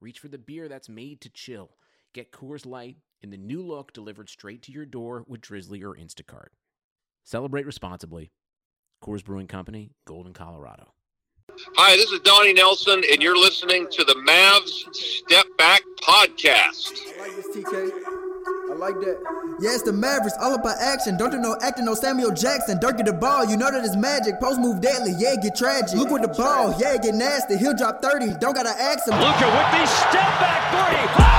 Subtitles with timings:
[0.00, 1.76] reach for the beer that's made to chill.
[2.12, 5.94] Get Coors Light in the new look delivered straight to your door with Drizly or
[5.94, 6.48] Instacart.
[7.24, 8.32] Celebrate responsibly.
[9.02, 10.92] Coors Brewing Company, Golden, Colorado.
[11.76, 16.92] Hi, this is Donnie Nelson, and you're listening to the Mavs Step Back Podcast.
[17.18, 18.09] I like this, TK.
[18.70, 19.18] I like that.
[19.60, 21.16] Yeah, it's the Mavericks, all about action.
[21.16, 22.78] Don't do no acting, no Samuel Jackson.
[22.78, 24.38] Dirk get the ball, you know that it's magic.
[24.38, 25.98] Post move deadly, yeah, get tragic.
[25.98, 27.56] Look with the ball, yeah, get nasty.
[27.56, 29.14] He'll drop 30, don't gotta ask him.
[29.18, 31.29] Luka with the step back three.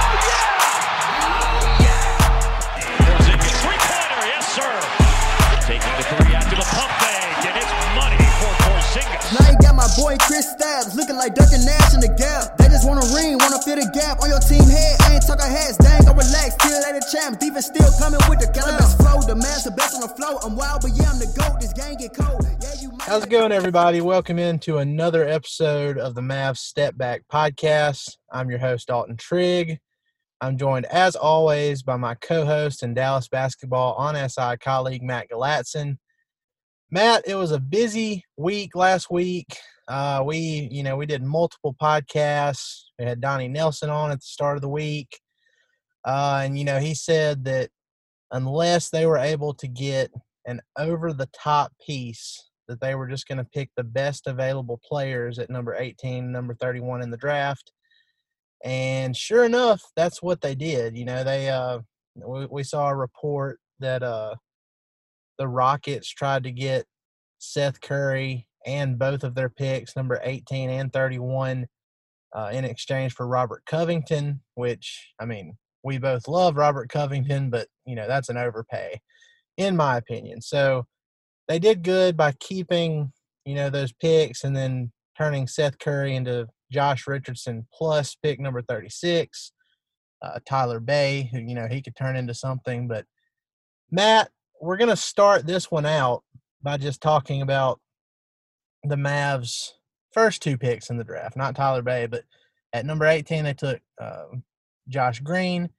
[9.97, 12.55] Boy Kristaps looking like Duncan Nash in the gap.
[12.55, 14.95] They just wanna ring, wanna fit a gap on your team head.
[15.01, 16.55] I ain't talking heads, dang, go relax.
[16.63, 19.19] Till they the defense still coming with the cannabis flow.
[19.19, 20.39] The man's the best on the flow.
[20.43, 21.59] I'm wild, but yeah, I'm the goat.
[21.59, 22.39] This game get cold.
[22.61, 22.91] Yeah, you.
[23.01, 23.99] How's it going, everybody?
[23.99, 28.15] Welcome into another episode of the Mavs Step Back Podcast.
[28.31, 29.77] I'm your host, Dalton Trigg.
[30.39, 35.97] I'm joined, as always, by my co-host and Dallas basketball on SI colleague Matt Galatzan.
[36.89, 39.47] Matt, it was a busy week last week.
[39.91, 42.83] Uh, we, you know, we did multiple podcasts.
[42.97, 45.19] We had Donnie Nelson on at the start of the week,
[46.05, 47.71] uh, and you know, he said that
[48.31, 50.09] unless they were able to get
[50.45, 55.49] an over-the-top piece that they were just going to pick the best available players at
[55.49, 57.73] number 18, number 31 in the draft.
[58.63, 60.95] And sure enough, that's what they did.
[60.95, 61.79] You know, they uh,
[62.15, 64.35] we, we saw a report that uh,
[65.37, 66.85] the Rockets tried to get
[67.39, 71.67] Seth Curry and both of their picks, number 18 and 31,
[72.35, 77.67] uh, in exchange for Robert Covington, which, I mean, we both love Robert Covington, but,
[77.85, 79.01] you know, that's an overpay,
[79.57, 80.41] in my opinion.
[80.41, 80.85] So
[81.47, 83.11] they did good by keeping,
[83.45, 88.61] you know, those picks and then turning Seth Curry into Josh Richardson plus pick number
[88.61, 89.51] 36,
[90.21, 92.87] uh, Tyler Bey, who, you know, he could turn into something.
[92.87, 93.05] But
[93.89, 94.29] Matt,
[94.61, 96.23] we're going to start this one out
[96.61, 97.79] by just talking about
[98.83, 99.71] the Mavs'
[100.11, 102.23] first two picks in the draft, not Tyler Bey, but
[102.73, 104.25] at number 18, they took uh,
[104.87, 105.69] Josh Green.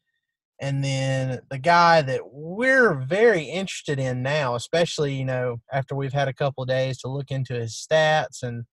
[0.60, 6.12] And then the guy that we're very interested in now, especially, you know, after we've
[6.12, 8.64] had a couple days to look into his stats and,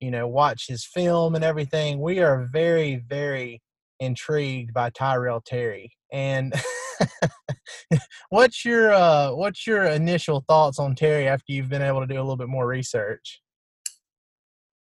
[0.00, 3.62] you know, watch his film and everything, we are very, very
[4.00, 5.92] intrigued by Tyrell Terry.
[6.10, 6.52] And
[8.30, 12.16] what's your uh what's your initial thoughts on Terry after you've been able to do
[12.16, 13.40] a little bit more research?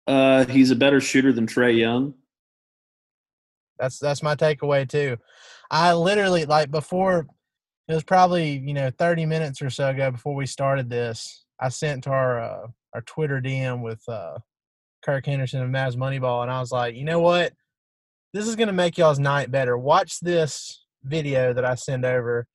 [0.09, 2.15] Uh, he's a better shooter than Trae Young.
[3.79, 5.19] That's that's my takeaway too.
[5.71, 7.27] I literally like before
[7.89, 11.45] it was probably you know 30 minutes or so ago before we started this.
[11.61, 14.39] I sent to our uh, our Twitter DM with uh,
[15.05, 17.53] Kirk Henderson of Mavs Moneyball, and I was like, you know what,
[18.33, 19.77] this is gonna make y'all's night better.
[19.77, 22.47] Watch this video that I send over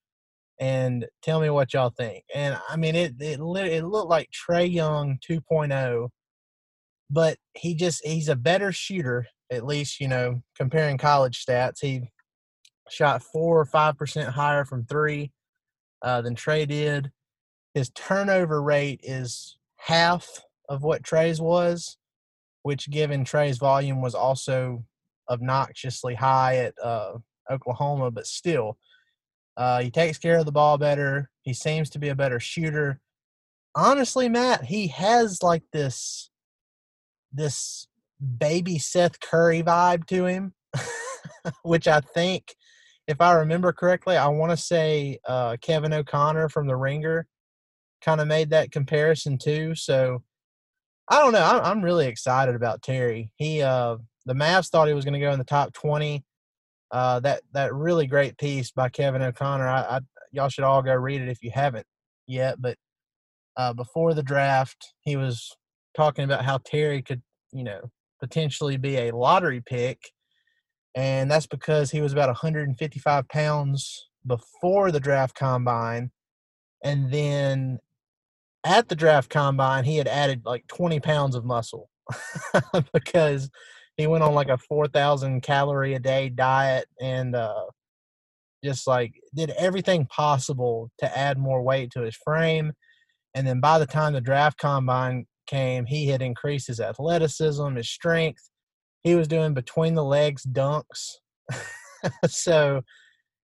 [0.59, 2.23] and tell me what y'all think.
[2.33, 6.09] And I mean, it it it looked like Trae Young 2.0,
[7.13, 9.27] but he just he's a better shooter.
[9.51, 12.09] At least you know, comparing college stats, he
[12.89, 15.31] shot four or five percent higher from three
[16.01, 17.11] uh, than Trae did.
[17.75, 20.27] His turnover rate is half
[20.69, 21.97] of what Trae's was,
[22.63, 24.83] which, given Trae's volume, was also
[25.29, 27.13] obnoxiously high at uh,
[27.49, 28.77] Oklahoma, but still,
[29.55, 31.29] uh, he takes care of the ball better.
[31.43, 32.99] He seems to be a better shooter.
[33.75, 36.29] Honestly, Matt, he has like this
[37.33, 37.87] this
[38.37, 40.53] baby Seth Curry vibe to him,
[41.63, 42.55] which I think,
[43.07, 47.27] if I remember correctly, I want to say uh, Kevin O'Connor from The Ringer
[48.01, 49.75] kind of made that comparison too.
[49.75, 50.23] So
[51.09, 51.43] I don't know.
[51.43, 53.31] I'm, I'm really excited about Terry.
[53.35, 56.23] He uh, the Mavs thought he was going to go in the top 20
[56.93, 59.67] uh, that that really great piece by Kevin O'Connor.
[59.67, 59.99] I, I,
[60.31, 61.87] y'all should all go read it if you haven't
[62.27, 62.61] yet.
[62.61, 62.77] But
[63.57, 65.51] uh, before the draft, he was
[65.95, 67.81] talking about how Terry could, you know,
[68.19, 69.99] potentially be a lottery pick,
[70.95, 76.11] and that's because he was about 155 pounds before the draft combine,
[76.83, 77.79] and then
[78.65, 81.89] at the draft combine he had added like 20 pounds of muscle
[82.93, 83.49] because
[83.97, 87.65] he went on like a four thousand calorie a day diet and uh,
[88.63, 92.73] just like did everything possible to add more weight to his frame.
[93.35, 97.89] And then by the time the draft combine came, he had increased his athleticism, his
[97.89, 98.49] strength.
[99.03, 101.15] He was doing between the legs dunks.
[102.27, 102.81] so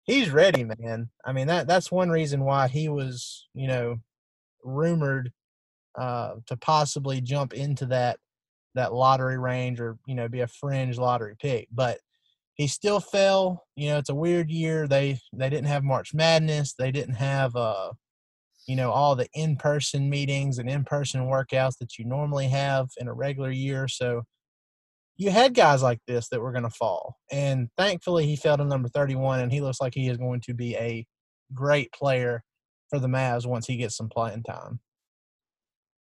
[0.03, 1.09] he's ready, man.
[1.25, 3.97] I mean that that's one reason why he was, you know,
[4.63, 5.31] rumored
[5.97, 8.19] uh, to possibly jump into that
[8.75, 11.67] that lottery range or you know be a fringe lottery pick.
[11.71, 11.99] But
[12.55, 13.65] he still fell.
[13.75, 14.87] You know, it's a weird year.
[14.87, 16.73] They they didn't have March Madness.
[16.73, 17.91] They didn't have uh,
[18.65, 22.89] you know, all the in person meetings and in person workouts that you normally have
[22.97, 23.87] in a regular year.
[23.87, 24.23] So
[25.17, 27.17] you had guys like this that were going to fall.
[27.31, 30.53] And thankfully, he fell to number 31, and he looks like he is going to
[30.53, 31.05] be a
[31.53, 32.43] great player
[32.89, 34.79] for the Mavs once he gets some playing time.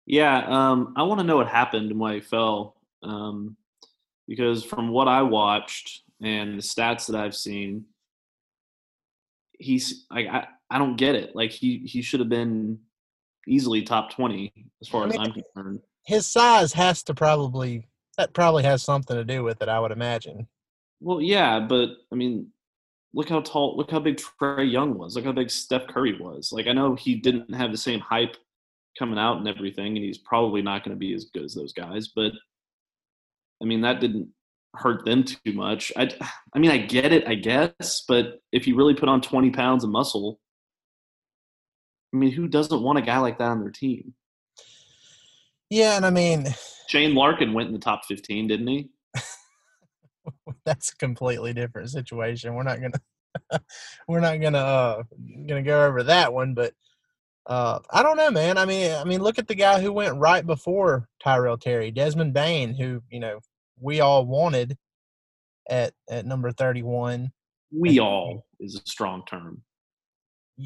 [0.05, 2.75] Yeah, um, I want to know what happened and why he fell.
[3.03, 3.57] Um,
[4.27, 7.85] because from what I watched and the stats that I've seen,
[9.59, 11.35] he's like I, I don't get it.
[11.35, 12.79] Like he he should have been
[13.47, 15.79] easily top twenty as far I mean, as I'm concerned.
[16.05, 17.87] His size has to probably
[18.17, 20.47] that probably has something to do with it, I would imagine.
[20.99, 22.47] Well, yeah, but I mean,
[23.13, 25.15] look how tall, look how big Trae Young was.
[25.15, 26.51] Look how big Steph Curry was.
[26.51, 28.35] Like I know he didn't have the same hype
[28.97, 31.73] coming out and everything, and he's probably not going to be as good as those
[31.73, 32.09] guys.
[32.09, 32.33] But
[33.61, 34.29] I mean, that didn't
[34.75, 35.91] hurt them too much.
[35.95, 36.09] I,
[36.53, 39.83] I mean, I get it, I guess, but if you really put on 20 pounds
[39.83, 40.39] of muscle,
[42.13, 44.13] I mean, who doesn't want a guy like that on their team?
[45.69, 46.47] Yeah, and I mean,
[46.87, 48.89] Shane Larkin went in the top 15, didn't he?
[50.65, 52.55] that's a completely different situation.
[52.55, 53.61] We're not gonna
[54.07, 55.03] we're not gonna uh,
[55.47, 56.73] gonna go over that one, but
[57.45, 58.57] uh, I don't know, man.
[58.57, 62.33] I mean, I mean, look at the guy who went right before Tyrell Terry, Desmond
[62.33, 63.39] Bane, who you know
[63.79, 64.77] we all wanted
[65.69, 67.31] at at number thirty one.
[67.71, 69.61] We all is a strong term.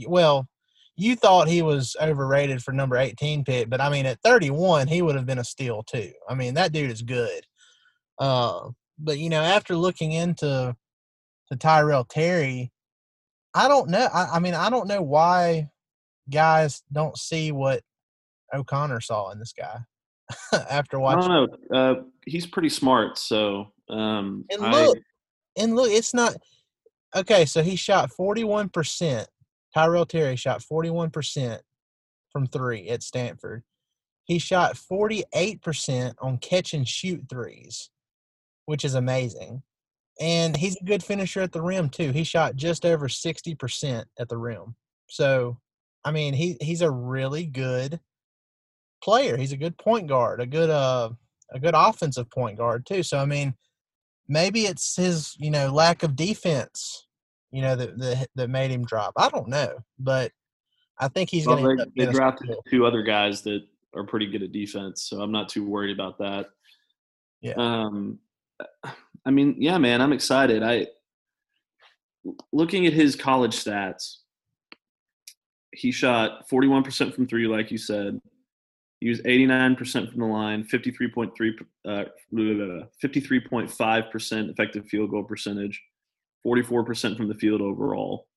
[0.08, 0.48] Well,
[0.96, 5.02] you thought he was overrated for number 18 pick, but I mean, at 31, he
[5.02, 6.12] would have been a steal too.
[6.30, 7.44] I mean, that dude is good.
[8.20, 8.70] Uh,
[9.00, 10.76] but you know, after looking into
[11.52, 12.72] to Tyrell Terry,
[13.54, 14.08] I don't know.
[14.14, 15.70] I, I mean, I don't know why
[16.30, 17.82] guys don't see what
[18.54, 19.80] O'Connor saw in this guy
[20.70, 21.32] after watching.
[21.32, 21.78] I don't know.
[21.78, 21.96] Uh,
[22.26, 26.36] he's pretty smart, so um, and look, I, and look, it's not
[27.16, 27.46] okay.
[27.46, 29.28] So he shot 41 percent
[29.74, 31.60] Tyrell Terry shot 41%
[32.32, 33.64] from three at Stanford.
[34.26, 37.90] He shot 48% on catch and shoot threes,
[38.66, 39.64] which is amazing.
[40.20, 42.12] And he's a good finisher at the rim, too.
[42.12, 44.76] He shot just over 60% at the rim.
[45.10, 45.58] So,
[46.06, 48.00] I mean, he, he's a really good
[49.04, 49.38] player.
[49.38, 51.10] He's a good point guard, a good uh
[51.52, 53.04] a good offensive point guard too.
[53.04, 53.54] So I mean,
[54.28, 57.06] maybe it's his, you know, lack of defense
[57.54, 59.14] you know, that that, that made him drop.
[59.16, 60.32] I don't know, but
[60.98, 61.86] I think he's well, going to.
[61.96, 63.62] They, they drafted two other guys that
[63.96, 66.48] are pretty good at defense, so I'm not too worried about that.
[67.42, 67.54] Yeah.
[67.58, 68.18] Um,
[69.26, 70.64] I mean, yeah, man, I'm excited.
[70.64, 70.88] I
[72.52, 74.18] looking at his college stats.
[75.72, 78.20] He shot 41% from three, like you said.
[79.00, 81.52] He was 89% from the line, 53.3,
[81.86, 85.84] uh, 53.5% effective field goal percentage.
[86.46, 88.28] 44% from the field overall.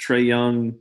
[0.00, 0.74] Trae Young,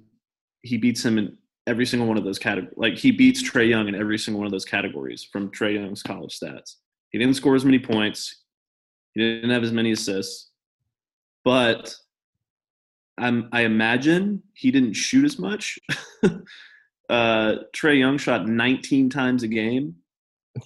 [0.62, 1.38] he beats him in
[1.68, 2.76] every single one of those categories.
[2.78, 6.04] Like he beats Trae Young in every single one of those categories from Trae Young's
[6.04, 6.76] college stats.
[7.12, 8.44] He didn't score as many points.
[9.14, 10.50] He didn't have as many assists,
[11.46, 11.96] but
[13.18, 15.78] I'm, I imagine he didn't shoot as much.
[16.24, 19.96] uh, Trae Young shot 19 times a game.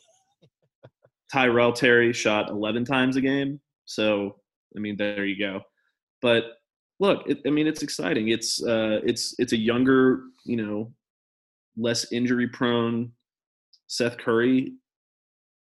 [1.32, 3.60] Tyrell Terry shot 11 times a game.
[3.84, 4.38] So
[4.78, 5.62] I mean, there you go.
[6.22, 6.44] But
[7.00, 8.30] look, it, I mean, it's exciting.
[8.30, 10.94] It's uh, it's it's a younger, you know,
[11.76, 13.12] less injury prone
[13.88, 14.74] Seth Curry,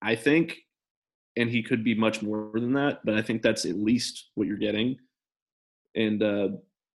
[0.01, 0.57] I think,
[1.35, 2.99] and he could be much more than that.
[3.03, 4.97] But I think that's at least what you're getting.
[5.95, 6.49] And uh,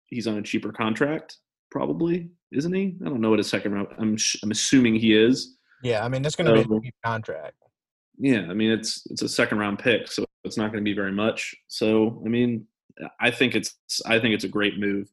[0.07, 1.39] he's on a cheaper contract,
[1.71, 2.97] probably, isn't he?
[3.05, 3.89] I don't know what his second round.
[3.99, 5.57] I'm I'm assuming he is.
[5.83, 7.57] Yeah, I mean, that's going to so, be a cheap contract.
[8.19, 10.95] Yeah, I mean, it's it's a second round pick, so it's not going to be
[10.95, 11.55] very much.
[11.69, 12.67] So, I mean,
[13.21, 13.75] I think it's
[14.07, 15.11] I think it's a great move.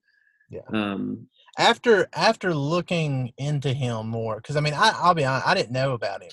[0.49, 0.61] Yeah.
[0.73, 5.53] Um, after after looking into him more, because I mean, I, I'll be honest, I
[5.53, 6.31] didn't know about him.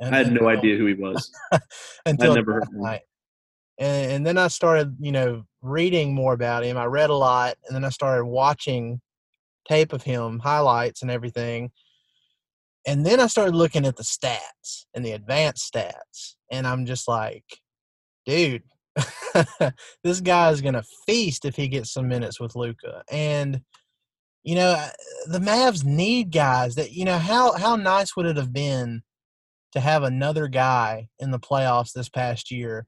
[0.00, 1.32] And, I had no idea who he was
[2.06, 3.00] until never heard night.
[3.78, 6.76] And, and then I started, you know, reading more about him.
[6.76, 9.00] I read a lot, and then I started watching
[9.68, 11.72] tape of him, highlights, and everything.
[12.86, 17.08] And then I started looking at the stats and the advanced stats and I'm just
[17.08, 17.44] like,
[18.28, 18.62] dude,
[20.04, 23.02] this guy is gonna feast if he gets some minutes with Luka.
[23.10, 23.62] And
[24.44, 24.90] you know, uh,
[25.26, 29.02] the Mavs need guys that you know how how nice would it have been
[29.72, 32.86] to have another guy in the playoffs this past year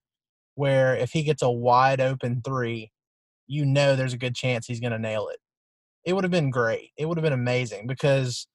[0.54, 2.90] where if he gets a wide open three,
[3.46, 5.38] you know there's a good chance he's going to nail it.
[6.04, 6.90] It would have been great.
[6.98, 8.46] It would have been amazing because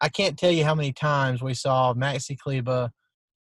[0.00, 2.90] I can't tell you how many times we saw Maxi Kleber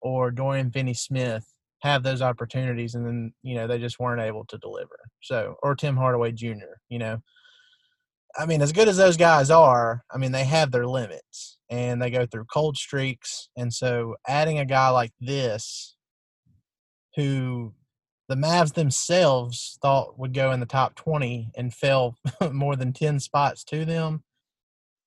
[0.02, 1.46] or Dorian Finney Smith
[1.82, 4.98] have those opportunities and then, you know, they just weren't able to deliver.
[5.22, 7.22] So, or Tim Hardaway Jr., you know.
[8.38, 12.02] I mean, as good as those guys are, I mean, they have their limits and
[12.02, 13.50] they go through cold streaks.
[13.58, 15.96] And so adding a guy like this
[17.16, 17.74] who
[18.30, 22.18] the Mavs themselves thought would go in the top 20 and fell
[22.52, 24.24] more than 10 spots to them.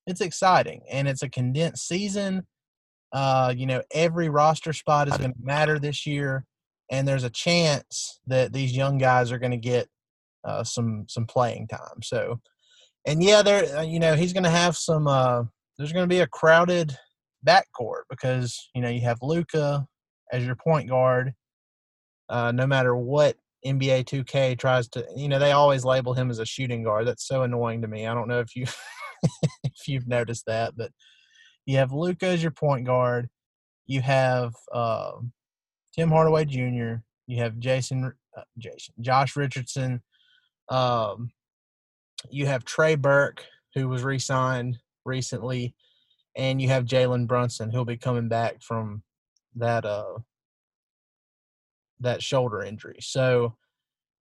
[0.07, 2.47] It's exciting and it's a condensed season.
[3.13, 6.47] Uh, you know, every roster spot is going to matter this year,
[6.91, 9.89] and there's a chance that these young guys are going to get
[10.45, 12.03] uh, some some playing time.
[12.03, 12.41] So,
[13.07, 15.07] and yeah, there, uh, you know, he's going to have some.
[15.07, 15.45] Uh,
[15.79, 16.97] there's going to be a crowded
[17.47, 19.87] backcourt because you know you have Luka
[20.33, 21.33] as your point guard,
[22.29, 26.39] uh, no matter what NBA 2K tries to, you know, they always label him as
[26.39, 27.07] a shooting guard.
[27.07, 28.07] That's so annoying to me.
[28.07, 28.67] I don't know if you
[29.65, 30.91] if you've noticed that, but
[31.67, 33.29] you have Luka as your point guard.
[33.87, 35.13] You have uh,
[35.95, 36.97] Tim Hardaway Jr.
[37.27, 40.03] You have Jason, uh, Jason, Josh Richardson.
[40.69, 41.31] Um,
[42.29, 43.45] you have Trey Burke,
[43.75, 45.75] who was re-signed recently,
[46.37, 49.03] and you have Jalen Brunson, who'll be coming back from
[49.57, 50.19] that uh
[52.01, 52.99] that shoulder injury.
[53.01, 53.57] So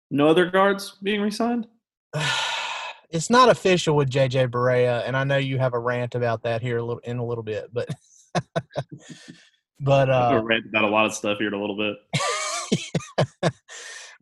[0.10, 1.68] no other guards being re-signed.
[3.10, 6.62] it's not official with JJ Barea, and I know you have a rant about that
[6.62, 7.90] here a little in a little bit, but
[9.82, 13.52] but uh, rant about a lot of stuff here in a little bit.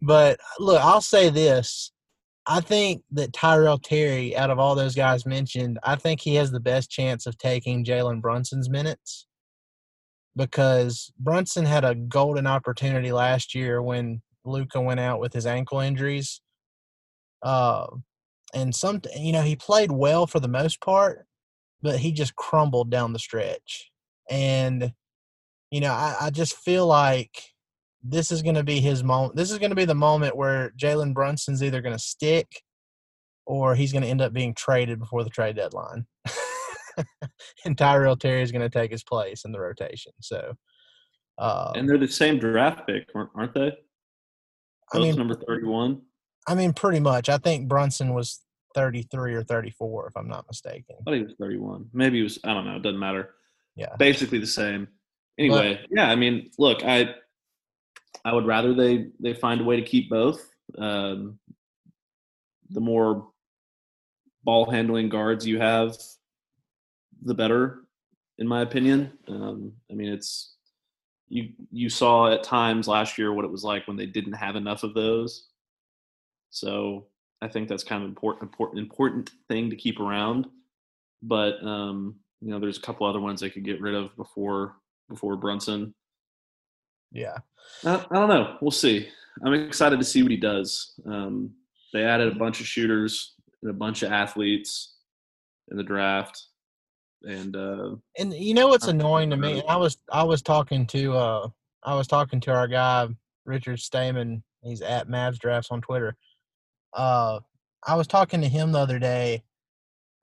[0.02, 1.92] but look, I'll say this:
[2.48, 6.52] I think that Tyrell Terry, out of all those guys mentioned, I think he has
[6.52, 9.28] the best chance of taking Jalen Brunson's minutes
[10.36, 15.80] because Brunson had a golden opportunity last year when Luka went out with his ankle
[15.80, 16.42] injuries.
[17.44, 17.88] Uh,
[18.54, 21.28] and some, you know, he played well for the most part,
[21.82, 23.92] but he just crumbled down the stretch.
[24.30, 24.94] And,
[25.72, 27.32] you know, I, I just feel like
[28.04, 29.36] this is going to be his moment.
[29.36, 32.48] This is going to be the moment where Jalen Brunson's either going to stick
[33.46, 36.06] or he's going to end up being traded before the trade deadline.
[37.66, 40.12] and Tyrell Terry is going to take his place in the rotation.
[40.22, 40.54] So,
[41.38, 43.72] uh, and they're the same draft pick, aren't they?
[44.92, 46.02] Both I mean, number thirty-one.
[46.48, 47.30] I mean, pretty much.
[47.30, 48.42] I think Brunson was
[48.76, 50.96] thirty-three or thirty-four, if I'm not mistaken.
[51.00, 51.86] I thought he was thirty-one.
[51.94, 52.40] Maybe he was.
[52.44, 52.76] I don't know.
[52.76, 53.36] It doesn't matter.
[53.76, 54.88] Yeah, basically the same.
[55.40, 56.10] Anyway, but, yeah.
[56.10, 57.16] I mean, look, I
[58.26, 60.50] I would rather they they find a way to keep both.
[60.78, 61.40] Um,
[62.70, 63.30] the more
[64.44, 65.98] ball handling guards you have,
[67.24, 67.86] the better,
[68.38, 69.12] in my opinion.
[69.28, 70.56] Um, I mean, it's
[71.30, 74.58] you you saw at times last year what it was like when they didn't have
[74.58, 75.48] enough of those.
[76.50, 77.08] So
[77.42, 80.48] I think that's kind of important important important thing to keep around.
[81.22, 84.76] But um, you know, there's a couple other ones they could get rid of before
[85.10, 85.94] before Brunson.
[87.12, 87.38] Yeah,
[87.86, 88.58] I, I don't know.
[88.62, 89.08] We'll see.
[89.44, 90.94] I'm excited to see what he does.
[91.06, 91.52] Um,
[91.94, 94.96] they added a bunch of shooters and a bunch of athletes
[95.70, 96.50] in the draft
[97.24, 99.62] and uh, and you know what's annoying to me?
[99.68, 101.48] I was I was talking to uh
[101.84, 103.08] I was talking to our guy
[103.46, 104.44] Richard Stamen.
[104.64, 106.16] He's at Mavs Drafts on Twitter.
[106.94, 107.40] Uh,
[107.86, 109.44] I was talking to him the other day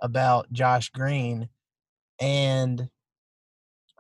[0.03, 1.49] about Josh Green,
[2.21, 2.89] and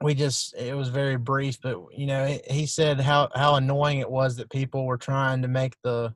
[0.03, 4.11] we just it was very brief, but you know he said how how annoying it
[4.11, 6.15] was that people were trying to make the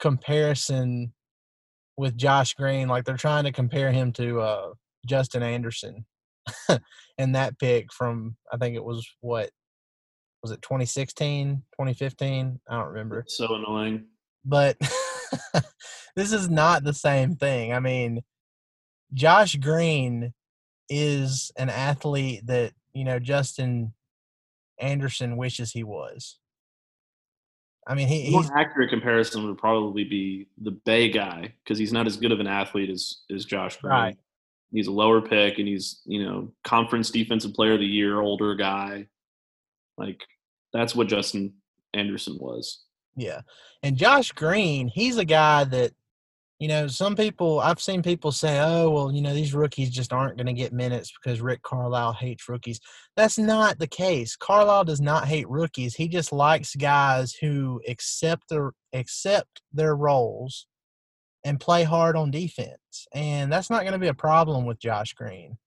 [0.00, 1.12] comparison
[1.96, 4.68] with Josh Green, like they're trying to compare him to uh
[5.06, 6.06] Justin Anderson
[7.18, 9.50] and that pick from I think it was what
[10.44, 12.60] was it 2016, 2015?
[12.68, 13.24] I don't remember.
[13.26, 14.04] so annoying.
[14.44, 14.76] But
[16.16, 17.72] this is not the same thing.
[17.72, 18.20] I mean,
[19.14, 20.34] Josh Green
[20.90, 23.92] is an athlete that, you know, Justin
[24.78, 26.38] Anderson wishes he was.
[27.86, 32.06] I mean, he, more accurate comparison would probably be the Bey guy because he's not
[32.06, 33.92] as good of an athlete as as Josh Green.
[33.92, 34.18] Right.
[34.72, 38.54] He's a lower pick, and he's you know conference defensive player of the year, older
[38.54, 39.08] guy.
[39.98, 40.22] Like
[40.72, 41.52] that's what Justin
[41.92, 42.84] Anderson was.
[43.16, 43.42] Yeah,
[43.82, 45.92] and Josh Green, he's a guy that
[46.64, 50.14] you know, some people I've seen people say, "Oh, well, you know, these rookies just
[50.14, 52.80] aren't going to get minutes because Rick Carlisle hates rookies."
[53.16, 54.34] That's not the case.
[54.34, 55.94] Carlisle does not hate rookies.
[55.94, 60.66] He just likes guys who accept their accept their roles
[61.44, 63.06] and play hard on defense.
[63.12, 65.58] And that's not going to be a problem with Josh Green.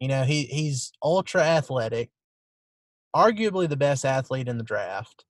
[0.00, 2.10] You know, he he's ultra athletic,
[3.14, 5.24] arguably the best athlete in the draft.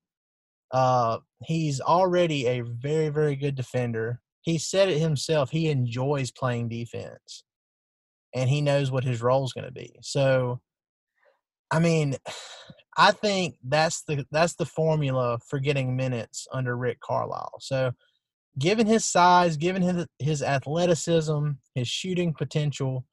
[0.71, 4.23] Uh, he's already a very, very good defender.
[4.47, 5.51] He said it himself.
[5.51, 7.43] He enjoys playing defense,
[8.33, 9.97] and he knows what his role is going to be.
[10.03, 10.61] So,
[11.73, 12.15] I mean,
[12.97, 17.55] I think that's the that's the formula for getting minutes under Rick Carlisle.
[17.61, 17.91] So,
[18.57, 23.05] given his size, given his his athleticism, his shooting potential,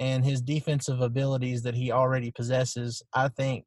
[0.00, 3.66] and his defensive abilities that he already possesses, I think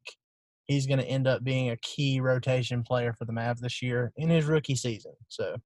[0.66, 4.12] he's going to end up being a key rotation player for the Mavs this year
[4.18, 5.14] in his rookie season.
[5.28, 5.56] So,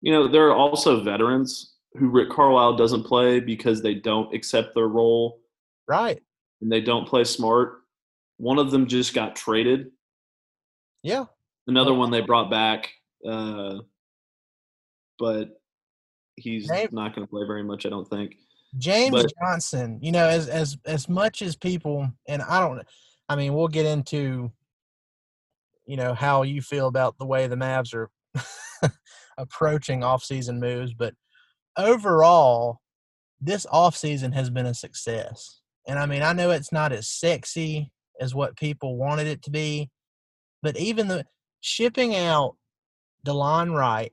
[0.00, 4.74] you know, there are also veterans who Rick Carlisle doesn't play because they don't accept
[4.74, 5.40] their role.
[5.88, 6.20] Right.
[6.60, 7.80] And they don't play smart.
[8.38, 9.90] One of them just got traded.
[11.02, 11.24] Yeah.
[11.66, 12.92] Another one they brought back,
[13.28, 13.78] uh,
[15.18, 15.60] but
[16.36, 18.36] he's James, not going to play very much, I don't think.
[18.78, 22.82] James but, Johnson, you know, as as as much as people, and I don't,
[23.28, 24.52] I mean, we'll get into,
[25.86, 28.10] you know, how you feel about the way the Mavs are
[29.38, 31.14] approaching offseason moves, but
[31.76, 32.80] overall,
[33.40, 35.60] this offseason has been a success.
[35.86, 39.50] And I mean, I know it's not as sexy as what people wanted it to
[39.50, 39.90] be,
[40.62, 41.24] but even the
[41.60, 42.56] shipping out
[43.26, 44.12] Delon Wright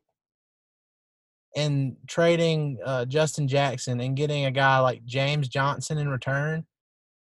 [1.55, 6.65] and trading uh, Justin Jackson and getting a guy like James Johnson in return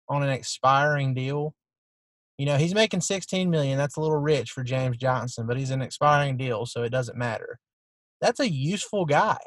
[0.10, 1.56] on an expiring deal
[2.40, 3.78] you know, he's making 16 million.
[3.78, 7.18] That's a little rich for James Johnson, but he's an expiring deal, so it doesn't
[7.18, 7.60] matter.
[8.22, 9.38] That's a useful guy.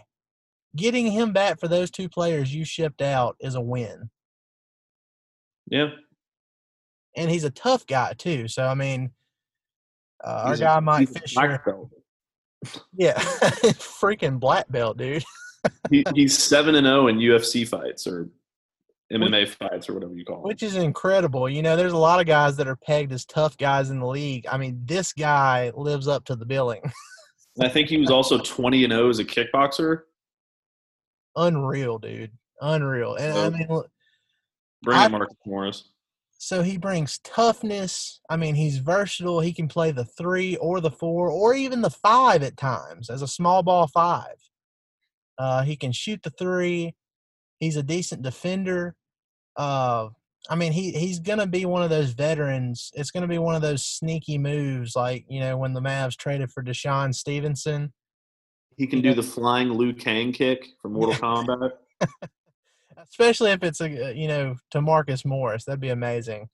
[0.76, 4.10] Getting him back for those two players you shipped out is a win.
[5.70, 5.88] Yeah.
[7.16, 8.46] And he's a tough guy too.
[8.46, 9.12] So I mean,
[10.22, 11.88] uh, our guy Mike Fisher.
[12.92, 15.24] Yeah, freaking black belt, dude.
[15.90, 18.28] he, he's seven and zero oh in UFC fights, or
[19.12, 20.44] MMA fights or whatever you call it.
[20.44, 21.48] Which is incredible.
[21.48, 24.06] You know, there's a lot of guys that are pegged as tough guys in the
[24.06, 24.46] league.
[24.50, 26.82] I mean, this guy lives up to the billing.
[27.60, 30.02] I think he was also 20 and 0 as a kickboxer.
[31.36, 32.32] Unreal, dude.
[32.60, 33.14] Unreal.
[33.16, 33.90] And so, I mean, look,
[34.82, 35.88] bring in Marcus Morris.
[36.38, 38.20] So he brings toughness.
[38.28, 39.40] I mean, he's versatile.
[39.40, 43.22] He can play the three or the four or even the five at times as
[43.22, 44.36] a small ball five.
[45.38, 46.94] Uh, he can shoot the three.
[47.58, 48.96] He's a decent defender
[49.56, 50.08] uh,
[50.48, 52.90] I mean, he he's gonna be one of those veterans.
[52.94, 56.50] It's gonna be one of those sneaky moves, like you know when the Mavs traded
[56.50, 57.92] for DeShawn Stevenson.
[58.76, 59.14] He can do know?
[59.14, 61.72] the flying Liu Kang kick from Mortal Kombat.
[63.08, 66.48] Especially if it's a uh, you know to Marcus Morris, that'd be amazing.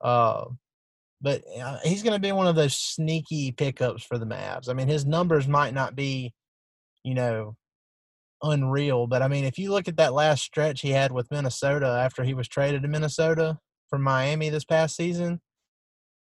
[0.00, 0.46] Uh,
[1.20, 4.68] but uh, he's going to be one of those sneaky pickups for the Mavs.
[4.68, 6.34] I mean, his numbers might not be,
[7.04, 7.56] you know,
[8.42, 9.06] unreal.
[9.06, 12.24] But I mean, if you look at that last stretch he had with Minnesota after
[12.24, 15.40] he was traded to Minnesota from Miami this past season,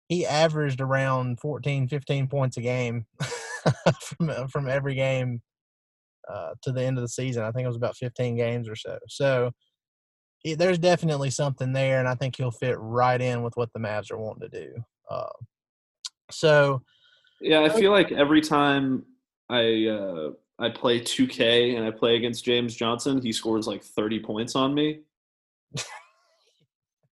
[0.09, 3.07] he averaged around 14, 15 points a game
[4.01, 5.41] from uh, from every game
[6.31, 7.45] uh, to the end of the season.
[7.45, 8.99] I think it was about 15 games or so.
[9.09, 9.53] So
[10.45, 13.81] it, there's definitely something there, and I think he'll fit right in with what the
[13.81, 14.75] Mavs are wanting to do.
[15.11, 15.29] Uh,
[16.31, 16.83] so,
[17.41, 19.05] yeah, I feel like every time
[19.49, 20.31] I uh,
[20.63, 24.73] I play 2K and I play against James Johnson, he scores like 30 points on
[24.73, 25.01] me.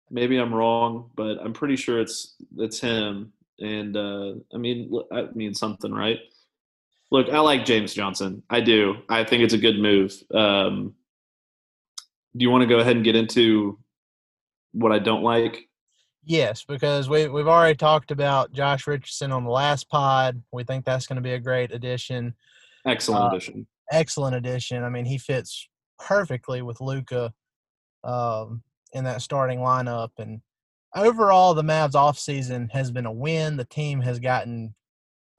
[0.09, 3.33] Maybe I'm wrong, but I'm pretty sure it's it's him.
[3.59, 6.19] And uh, I mean, I mean something, right?
[7.11, 8.43] Look, I like James Johnson.
[8.49, 8.95] I do.
[9.09, 10.15] I think it's a good move.
[10.33, 10.95] Um,
[12.35, 13.77] do you want to go ahead and get into
[14.71, 15.67] what I don't like?
[16.23, 20.41] Yes, because we we've already talked about Josh Richardson on the last pod.
[20.53, 22.35] We think that's going to be a great addition.
[22.85, 23.67] Excellent uh, addition.
[23.91, 24.83] Excellent addition.
[24.83, 25.67] I mean, he fits
[25.99, 27.33] perfectly with Luka
[28.03, 30.09] um, in that starting lineup.
[30.17, 30.41] And
[30.95, 33.57] overall, the Mavs offseason has been a win.
[33.57, 34.75] The team has gotten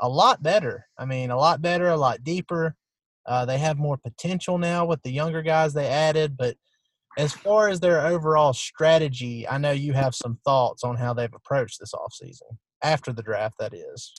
[0.00, 0.86] a lot better.
[0.98, 2.76] I mean, a lot better, a lot deeper.
[3.26, 6.36] Uh, they have more potential now with the younger guys they added.
[6.36, 6.56] But
[7.16, 11.32] as far as their overall strategy, I know you have some thoughts on how they've
[11.32, 14.12] approached this offseason after the draft, that is.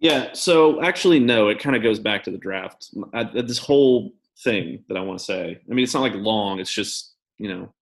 [0.00, 0.32] Yeah.
[0.32, 1.48] So actually, no.
[1.48, 2.90] It kind of goes back to the draft.
[3.12, 5.60] I, this whole thing that I want to say.
[5.70, 6.58] I mean, it's not like long.
[6.58, 7.72] It's just you know,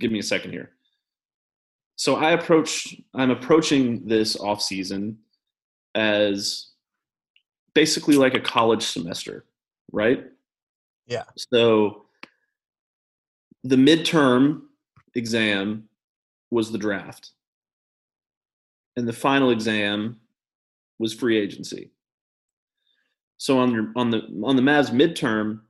[0.00, 0.70] give me a second here.
[1.96, 2.96] So I approach.
[3.14, 5.18] I'm approaching this off season
[5.94, 6.68] as
[7.74, 9.44] basically like a college semester,
[9.92, 10.24] right?
[11.06, 11.24] Yeah.
[11.36, 12.04] So
[13.64, 14.62] the midterm
[15.14, 15.88] exam
[16.50, 17.30] was the draft,
[18.96, 20.20] and the final exam
[20.98, 21.90] was free agency.
[23.38, 25.60] So on your on the on the Mavs midterm,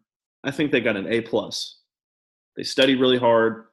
[0.44, 1.80] I think they got an A plus.
[2.56, 3.64] They studied really hard.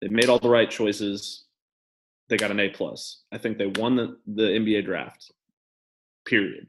[0.00, 1.44] They made all the right choices.
[2.28, 3.22] They got an A plus.
[3.32, 5.32] I think they won the, the NBA draft.
[6.26, 6.68] Period.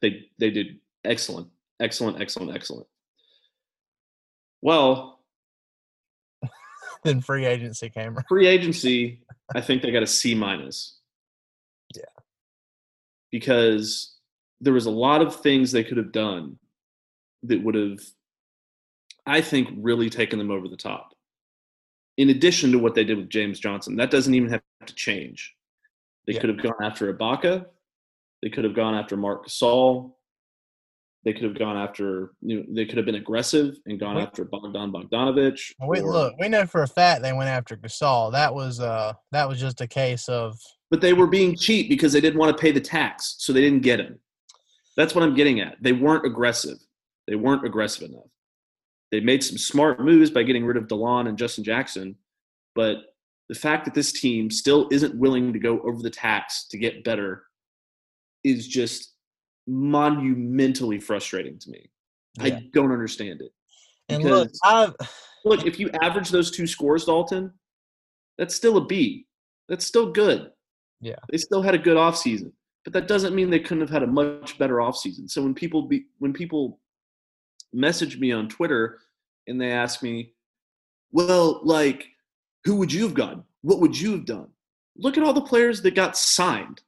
[0.00, 1.48] They they did excellent,
[1.80, 2.86] excellent, excellent, excellent.
[4.62, 5.20] Well,
[7.04, 8.16] then free agency came.
[8.28, 9.22] free agency,
[9.54, 10.97] I think they got a C minus.
[13.30, 14.16] Because
[14.60, 16.58] there was a lot of things they could have done
[17.44, 18.00] that would have,
[19.26, 21.14] I think, really taken them over the top.
[22.16, 25.54] In addition to what they did with James Johnson, that doesn't even have to change.
[26.26, 26.40] They Yeah.
[26.40, 27.66] could have gone after Ibaka.
[28.42, 30.14] They could have gone after Marc Gasol.
[31.24, 34.22] They could have gone after, you know, they could have been aggressive and gone Wait.
[34.22, 35.74] after Bogdan Bogdanovich.
[35.86, 38.32] We or- look, we know for a fact they went after Gasol.
[38.32, 40.58] That was uh that was just a case of
[40.90, 43.60] but they were being cheap because they didn't want to pay the tax, so they
[43.60, 44.18] didn't get him.
[44.96, 45.76] That's what I'm getting at.
[45.80, 46.78] They weren't aggressive.
[47.26, 48.30] They weren't aggressive enough.
[49.10, 52.16] They made some smart moves by getting rid of DeLon and Justin Jackson,
[52.74, 52.96] but
[53.48, 57.04] the fact that this team still isn't willing to go over the tax to get
[57.04, 57.44] better
[58.44, 59.14] is just
[59.66, 61.90] monumentally frustrating to me.
[62.38, 62.44] Yeah.
[62.44, 63.52] I don't understand it.
[64.10, 64.94] and look, I've
[65.44, 67.52] Look, if you average those two scores, Dalton,
[68.36, 69.26] that's still a B.
[69.68, 70.50] That's still good.
[71.00, 71.16] Yeah.
[71.30, 72.52] They still had a good offseason.
[72.84, 75.30] But that doesn't mean they couldn't have had a much better offseason.
[75.30, 76.80] So when people be when people
[77.72, 78.98] message me on Twitter
[79.46, 80.32] and they ask me,
[81.12, 82.06] well, like,
[82.64, 83.44] who would you have gotten?
[83.62, 84.48] What would you have done?
[84.96, 86.82] Look at all the players that got signed.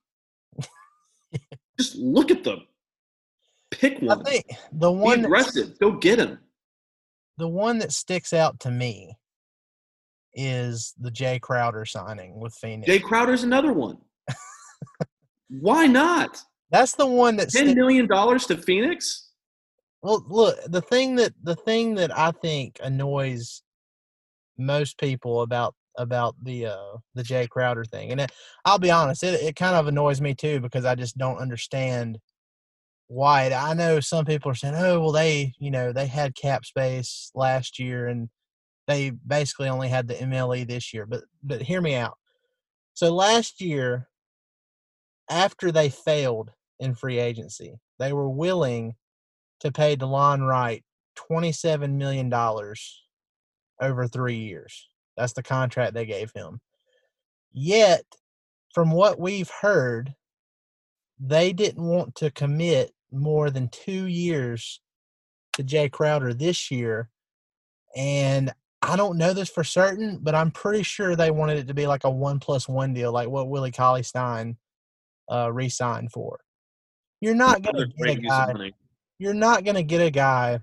[1.79, 2.67] Just look at them.
[3.71, 4.25] Pick I one.
[4.25, 5.79] think the one that, aggressive.
[5.79, 6.39] Go get him.
[7.39, 9.17] the one that sticks out to me
[10.35, 12.87] is the Jay Crowder signing with Phoenix.
[12.87, 13.99] Jay Crowder's another one.
[15.49, 16.41] Why not?
[16.71, 19.31] That's the one that ten million dollars to Phoenix?
[20.03, 23.63] Well, look, the thing that the thing that I think annoys
[24.57, 28.31] most people about about the uh the Jay Crowder thing, and it,
[28.65, 32.19] I'll be honest, it it kind of annoys me too because I just don't understand
[33.09, 33.45] why.
[33.47, 36.65] It, I know some people are saying, "Oh, well, they you know they had cap
[36.65, 38.29] space last year and
[38.91, 42.19] they basically only had the MLE this year." But but hear me out.
[42.95, 44.09] So last year,
[45.31, 48.97] after they failed in free agency, they were willing
[49.61, 50.85] to pay DeLon Wright
[51.31, 52.33] $27 million
[53.81, 54.89] over three years.
[55.17, 56.61] That's the contract they gave him.
[57.53, 58.05] Yet,
[58.75, 60.15] from what we've heard,
[61.19, 64.81] they didn't want to commit more than two years
[65.55, 67.11] to Jay Crowder this year.
[67.97, 71.75] And I don't know this for certain, but I'm pretty sure they wanted it to
[71.75, 74.57] be like a one plus one deal, like what Willie Cauley Stein
[75.31, 76.41] uh, re signed for.
[77.21, 78.71] You're not going to get a great use of guy
[79.21, 80.59] you're not going to get a guy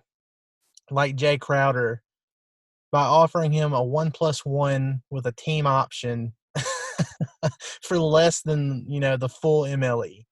[0.90, 2.02] like Jay Crowder
[2.92, 6.34] by offering him a one plus one with a team option
[7.84, 10.26] for less than you know the full MLE.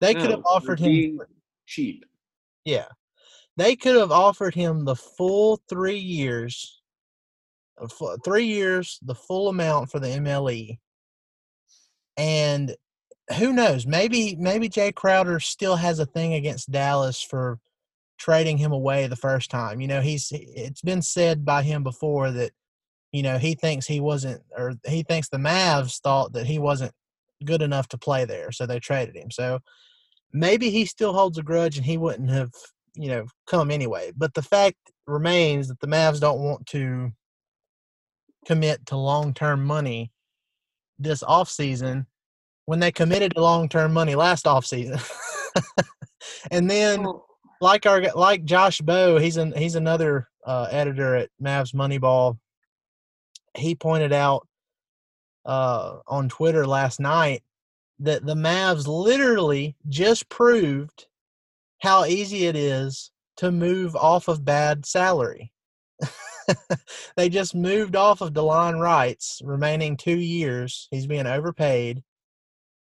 [0.00, 1.20] They could have offered him,
[1.66, 2.04] cheap.
[2.64, 2.88] yeah,
[3.56, 6.81] they could have offered him the full three years,
[7.80, 10.78] Uh, three years, the full amount for the MLE,
[12.16, 12.76] and
[13.38, 13.86] who knows?
[13.86, 17.58] Maybe maybe Jay Crowder still has a thing against Dallas for
[18.18, 19.80] trading him away the first time.
[19.80, 22.52] You know, he's it's been said by him before that
[23.12, 26.92] you know he thinks he wasn't or he thinks the Mavs thought that he wasn't
[27.44, 29.30] good enough to play there, so they traded him.
[29.30, 29.60] So
[30.32, 32.52] maybe he still holds a grudge and he wouldn't have
[32.94, 34.12] you know come anyway.
[34.16, 37.12] But the fact remains that the Mavs don't want to
[38.46, 40.10] commit to long term money
[40.98, 42.06] this offseason
[42.66, 45.02] when they committed to long term money last offseason.
[46.50, 47.06] and then
[47.60, 52.38] like our like Josh Bowe, he's an he's another uh, editor at Mavs Moneyball.
[53.56, 54.46] He pointed out
[55.44, 57.42] uh, on Twitter last night
[58.00, 61.06] that the Mavs literally just proved
[61.80, 65.52] how easy it is to move off of bad salary.
[67.16, 70.88] they just moved off of DeLon Wright's remaining two years.
[70.90, 72.02] He's being overpaid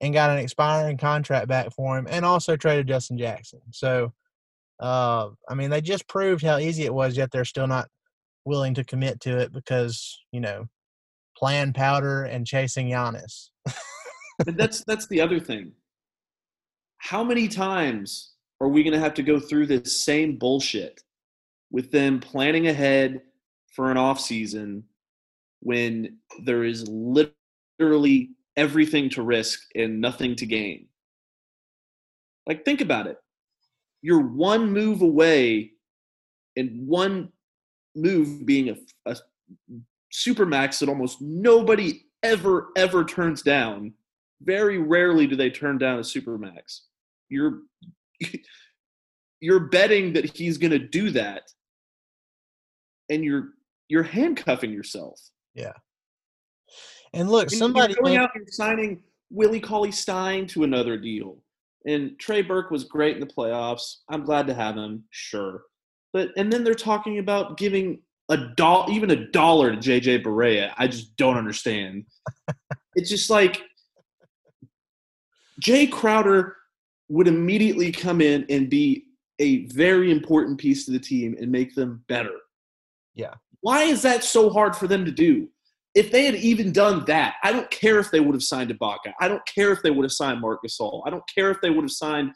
[0.00, 3.60] and got an expiring contract back for him and also traded Justin Jackson.
[3.70, 4.12] So
[4.80, 7.88] uh, I mean, they just proved how easy it was, yet they're still not
[8.44, 10.66] willing to commit to it because you know,
[11.36, 13.50] playing powder and chasing Giannis.
[14.44, 15.72] but that's that's the other thing.
[16.98, 21.02] How many times are we going to have to go through this same bullshit
[21.70, 23.20] with them planning ahead
[23.76, 24.82] for an off season
[25.60, 30.88] when there is literally everything to risk and nothing to gain?
[32.46, 33.18] Like, think about it.
[34.00, 35.72] You're one move away,
[36.56, 37.30] and one
[37.94, 38.76] move being a,
[39.10, 39.16] a
[40.10, 43.92] super max that almost nobody ever, ever turns down.
[44.42, 46.86] Very rarely do they turn down a super max.
[47.28, 47.60] You're
[49.40, 51.42] you're betting that he's going to do that
[53.08, 53.50] and you're
[53.88, 55.20] you're handcuffing yourself
[55.54, 55.72] Yeah.
[57.12, 61.38] And look, mean, somebody going out and signing willie cauley stein to another deal
[61.84, 65.62] and trey burke was great in the playoffs i'm glad to have him sure
[66.12, 70.72] but and then they're talking about giving a doll even a dollar to jj Barea.
[70.78, 72.04] i just don't understand
[72.94, 73.62] it's just like
[75.60, 76.56] jay crowder
[77.08, 79.04] would immediately come in and be
[79.38, 82.34] a very important piece to the team and make them better.
[83.14, 83.34] Yeah.
[83.66, 85.48] Why is that so hard for them to do?
[85.92, 89.12] If they had even done that, I don't care if they would have signed Ibaka.
[89.20, 91.02] I don't care if they would have signed Marc Gasol.
[91.04, 92.30] I don't care if they would have signed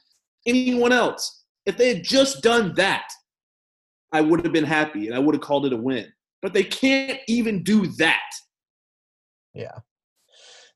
[0.45, 1.45] anyone else.
[1.67, 3.09] If they had just done that,
[4.11, 6.13] I would have been happy and I would have called it a win.
[6.43, 8.29] But they can't even do that.
[9.55, 9.79] Yeah.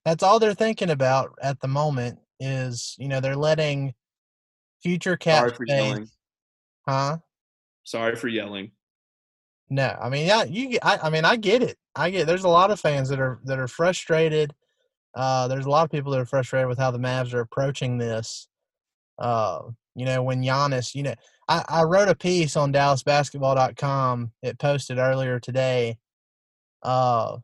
[0.04, 3.92] That's all they're thinking about at the moment is, you know, they're letting
[4.84, 5.82] future cap Sorry for space.
[5.82, 6.08] yelling.
[6.88, 7.18] Huh?
[7.82, 8.70] Sorry for yelling.
[9.74, 10.78] No, I mean, yeah, you.
[10.84, 11.76] I, I mean, I get it.
[11.96, 12.28] I get.
[12.28, 14.54] There's a lot of fans that are that are frustrated.
[15.16, 17.98] Uh, there's a lot of people that are frustrated with how the Mavs are approaching
[17.98, 18.46] this.
[19.18, 19.62] Uh,
[19.96, 21.14] you know, when Giannis, you know,
[21.48, 24.30] I, I wrote a piece on DallasBasketball.com.
[24.42, 25.98] It posted earlier today.
[26.84, 27.38] Uh,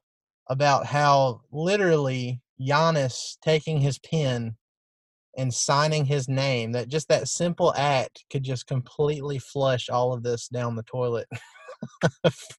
[0.48, 4.56] about how literally Giannis taking his pen
[5.36, 10.22] and signing his name that just that simple act could just completely flush all of
[10.22, 11.28] this down the toilet.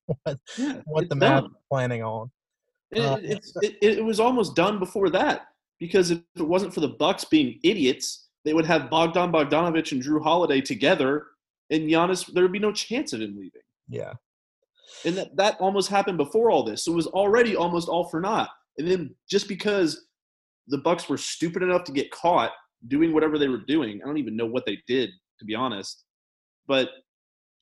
[0.05, 1.55] what Yeah, what the dumb.
[1.69, 2.31] planning on.
[2.91, 5.47] It, Uh, it's, it, it was almost done before that
[5.79, 10.03] because if it wasn't for the Bucks being idiots, they would have Bogdan Bogdanovich and
[10.03, 11.27] Jrue Holiday together,
[11.69, 12.31] and Giannis.
[12.33, 13.61] There would be no chance of him leaving.
[13.87, 14.13] Yeah.
[15.05, 18.19] And that that almost happened before all this, so it was already almost all for
[18.19, 18.49] naught.
[18.77, 20.07] And then just because
[20.67, 22.51] the Bucks were stupid enough to get caught
[22.87, 26.05] doing whatever they were doing, I don't even know what they did to be honest.
[26.67, 26.89] But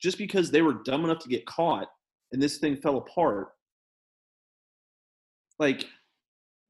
[0.01, 1.87] just because they were dumb enough to get caught
[2.31, 3.49] and this thing fell apart,
[5.59, 5.85] like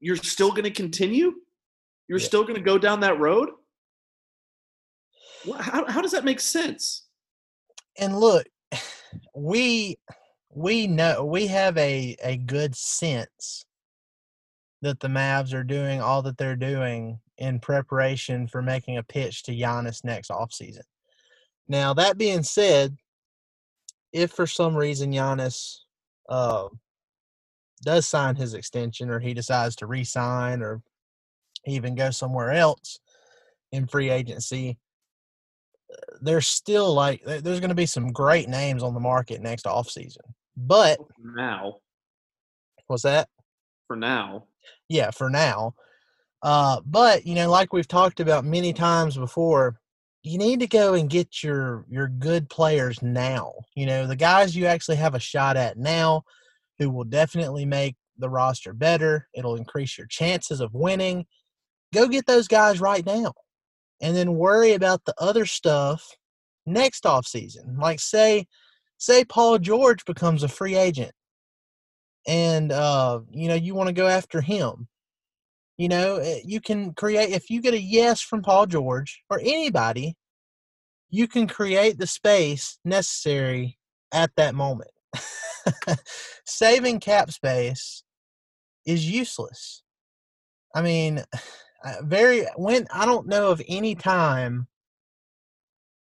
[0.00, 1.34] you're still going to continue
[2.08, 2.26] you're Yeah.
[2.26, 3.50] still going to go down that road
[5.58, 7.06] how, how does that make sense
[7.98, 8.46] And look,
[9.34, 9.96] we
[10.50, 13.64] we know we have a a good sense
[14.82, 19.42] that the Mavs are doing all that they're doing in preparation for making a pitch
[19.44, 20.82] to Giannis next offseason.
[21.68, 22.96] Now, that being said,
[24.12, 25.78] if for some reason Giannis
[26.28, 26.68] uh,
[27.82, 30.82] does sign his extension or he decides to re-sign or
[31.66, 32.98] even go somewhere else
[33.72, 34.78] in free agency,
[35.92, 39.64] uh, there's still like there's going to be some great names on the market next
[39.64, 40.18] offseason.
[40.56, 41.76] But for now.
[42.88, 43.28] Was that?
[43.86, 44.44] For now.
[44.88, 45.74] Yeah for now.
[46.42, 49.78] Uh but you know like we've talked about many times before
[50.22, 54.54] you need to go and get your your good players now you know the guys
[54.54, 56.22] you actually have a shot at now
[56.78, 61.24] who will definitely make the roster better it'll increase your chances of winning
[61.94, 63.32] go get those guys right now
[64.02, 66.06] and then worry about the other stuff
[66.66, 68.46] next off season like say
[68.98, 71.12] say paul george becomes a free agent
[72.26, 74.86] and uh, you know you want to go after him
[75.80, 79.40] you know eh, you can create if you get a yes from paul george or
[79.40, 80.16] anybody
[81.10, 83.78] you can create the space necessary
[84.12, 84.90] at that moment.
[86.46, 88.04] Saving cap space
[88.86, 89.82] is useless.
[90.74, 91.24] I mean
[92.02, 94.66] very when i don't know of any time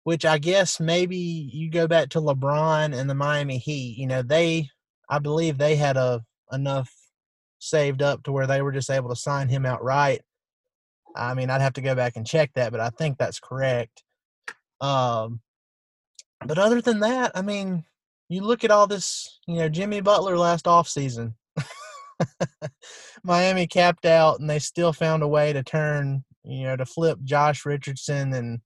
[0.05, 4.23] which i guess maybe you go back to lebron and the miami heat you know
[4.23, 4.71] they
[5.11, 6.91] I believe they had a enough
[7.59, 10.23] saved up to where they were just able to sign him outright.
[11.15, 14.03] I mean, I'd have to go back and check that, but I think that's correct.
[14.81, 15.41] Um,
[16.45, 17.85] but other than that, I mean,
[18.29, 21.35] you look at all this, you know, Jimmy Butler last offseason.
[23.25, 27.19] Miami capped out and they still found a way to turn, you know, to flip
[27.25, 28.61] Josh Richardson and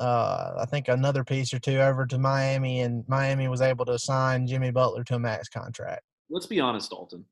[0.00, 3.98] uh, I think another piece or two over to Miami, and Miami was able to
[3.98, 6.02] sign Jimmy Butler to a max contract.
[6.30, 7.24] let's be honest dalton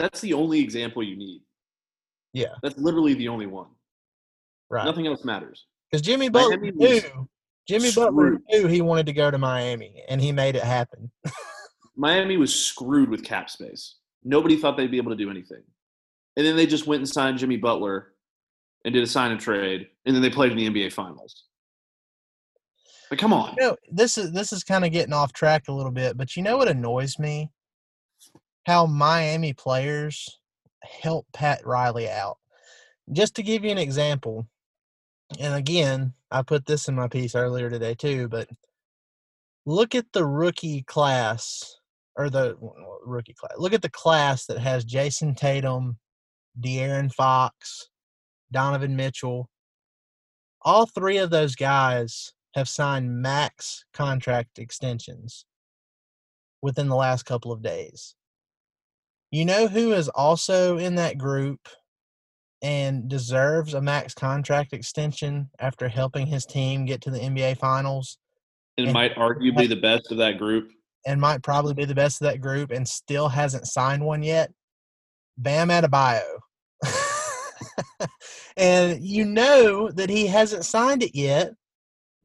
[0.00, 1.42] that's the only example you need
[2.32, 3.68] Yeah, that's literally the only one
[4.68, 4.84] right.
[4.84, 7.28] nothing else matters Because Jimmy Butler Miami knew
[7.70, 11.10] Jimmy Butler knew he wanted to go to Miami, and he made it happen.
[11.96, 13.96] Miami was screwed with cap space.
[14.24, 15.62] Nobody thought they'd be able to do anything.
[16.36, 18.12] And then they just went and signed Jimmy Butler
[18.84, 21.44] and did a sign and trade, and then they played in the NBA Finals.
[23.08, 23.54] But come on.
[23.58, 26.36] You know, this is this is kind of getting off track a little bit, but
[26.36, 27.50] you know what annoys me?
[28.66, 30.38] How Miami players
[30.82, 32.38] help Pat Riley out.
[33.12, 34.46] Just to give you an example,
[35.38, 38.48] and again, I put this in my piece earlier today too, but
[39.66, 41.76] look at the rookie class
[42.16, 42.56] or the
[43.04, 43.52] rookie class.
[43.56, 45.98] Look at the class that has Jayson Tatum,
[46.60, 47.88] De'Aaron Fox,
[48.52, 49.48] Donovan Mitchell.
[50.62, 55.46] All three of those guys have signed max contract extensions
[56.62, 58.14] within the last couple of days.
[59.30, 61.60] You know who is also in that group
[62.62, 68.18] and deserves a max contract extension after helping his team get to the NBA Finals
[68.76, 70.70] And And- might arguably the best of that group.
[71.06, 74.52] and might probably be the best of that group and still hasn't signed one yet?
[75.38, 76.40] Bam Adebayo.
[78.56, 81.52] and you know that he hasn't signed it yet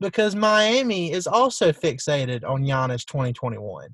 [0.01, 3.89] because Miami is also fixated on Giannis 2021.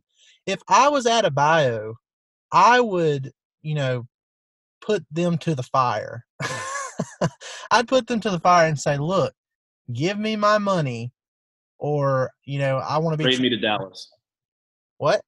[0.47, 1.93] If I was Adebayo,
[2.51, 4.07] I would, you know,
[4.81, 6.25] put them to the fire.
[7.71, 9.33] I'd put them to the fire and say, look,
[9.93, 11.11] give me my money
[11.77, 13.23] or, you know, I want to be.
[13.23, 14.09] Trade tra- me to Dallas.
[14.97, 15.21] what?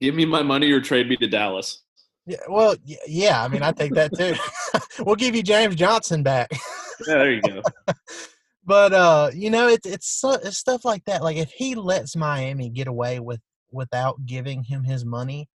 [0.00, 1.82] Give me my money or trade me to Dallas.
[2.26, 2.74] Yeah, well,
[3.06, 4.34] yeah, I mean, I take that too.
[5.04, 6.48] we'll give you James Johnson back.
[7.06, 7.62] Yeah, there you go.
[8.64, 11.22] but uh, you know, it's it's, it's stuff like that.
[11.22, 13.40] Like if he lets Miami get away with
[13.72, 15.48] without giving him his money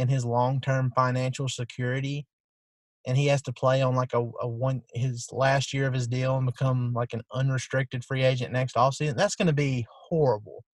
[0.00, 2.26] and his long term financial security,
[3.06, 6.08] and he has to play on like a, a one his last year of his
[6.08, 10.64] deal and become like an unrestricted free agent next offseason, that's going to be horrible.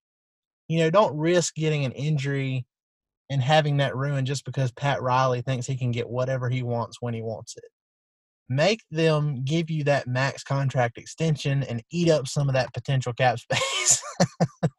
[0.69, 2.67] You know, don't risk getting an injury
[3.31, 6.99] and having that ruined just because Pat Riley thinks he can get whatever he wants
[7.01, 7.65] when he wants it
[8.49, 13.13] make them give you that max contract extension and eat up some of that potential
[13.13, 14.03] cap space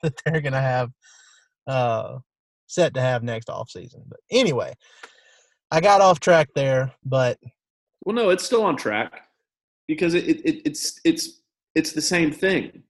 [0.02, 0.90] that they're going to have
[1.68, 2.18] uh,
[2.67, 4.03] set to have next offseason.
[4.08, 4.73] But anyway,
[5.71, 7.39] I got off track there, but
[8.06, 9.21] Well, no, it's still on track
[9.88, 11.41] because it, it, it, it's it's
[11.75, 12.84] it's the same thing.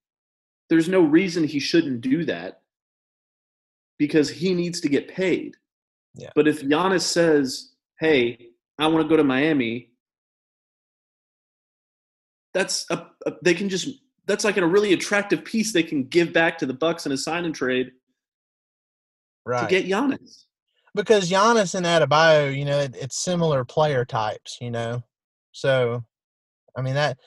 [0.70, 2.62] There's no reason he shouldn't do that
[3.98, 5.56] because he needs to get paid.
[6.16, 6.30] Yeah.
[6.36, 9.92] But if Giannis says, "Hey, I want to go to Miami,"
[12.54, 13.88] that's a, a they can just
[14.26, 17.18] that's like a really attractive piece they can give back to the Bucks in a
[17.18, 17.92] sign and trade
[19.48, 19.68] right.
[19.68, 20.46] to get Giannis.
[20.94, 25.02] because Giannis and Adebayo, you know, it, it's similar player types, you know.
[25.52, 26.04] So,
[26.76, 27.18] I mean that.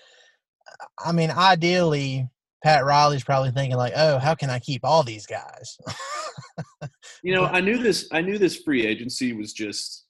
[1.04, 2.28] I mean, ideally,
[2.62, 5.78] Pat Riley's probably thinking like, "Oh, how can I keep all these guys?"
[7.22, 8.08] You know, I knew this.
[8.12, 10.06] I knew this free agency was just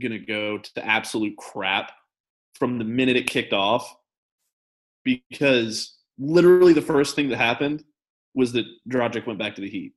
[0.00, 1.92] gonna go to absolute crap
[2.54, 3.94] from the minute it kicked off,
[5.04, 7.84] because literally the first thing that happened
[8.34, 9.92] was that Dragic went back to the Heat.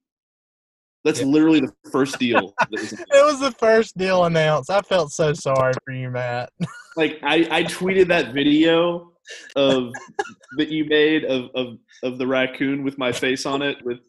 [1.04, 1.28] That's Yeah.
[1.28, 2.54] literally the first deal.
[2.72, 4.70] was it was the first deal announced.
[4.70, 6.50] I felt so sorry for you, Matt.
[6.98, 9.14] like I, I tweeted that video
[9.56, 9.92] of
[10.58, 14.00] that you made of, of of the raccoon with my face on it with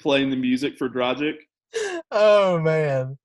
[0.00, 1.34] playing the music for Dragic.
[2.10, 3.16] oh man,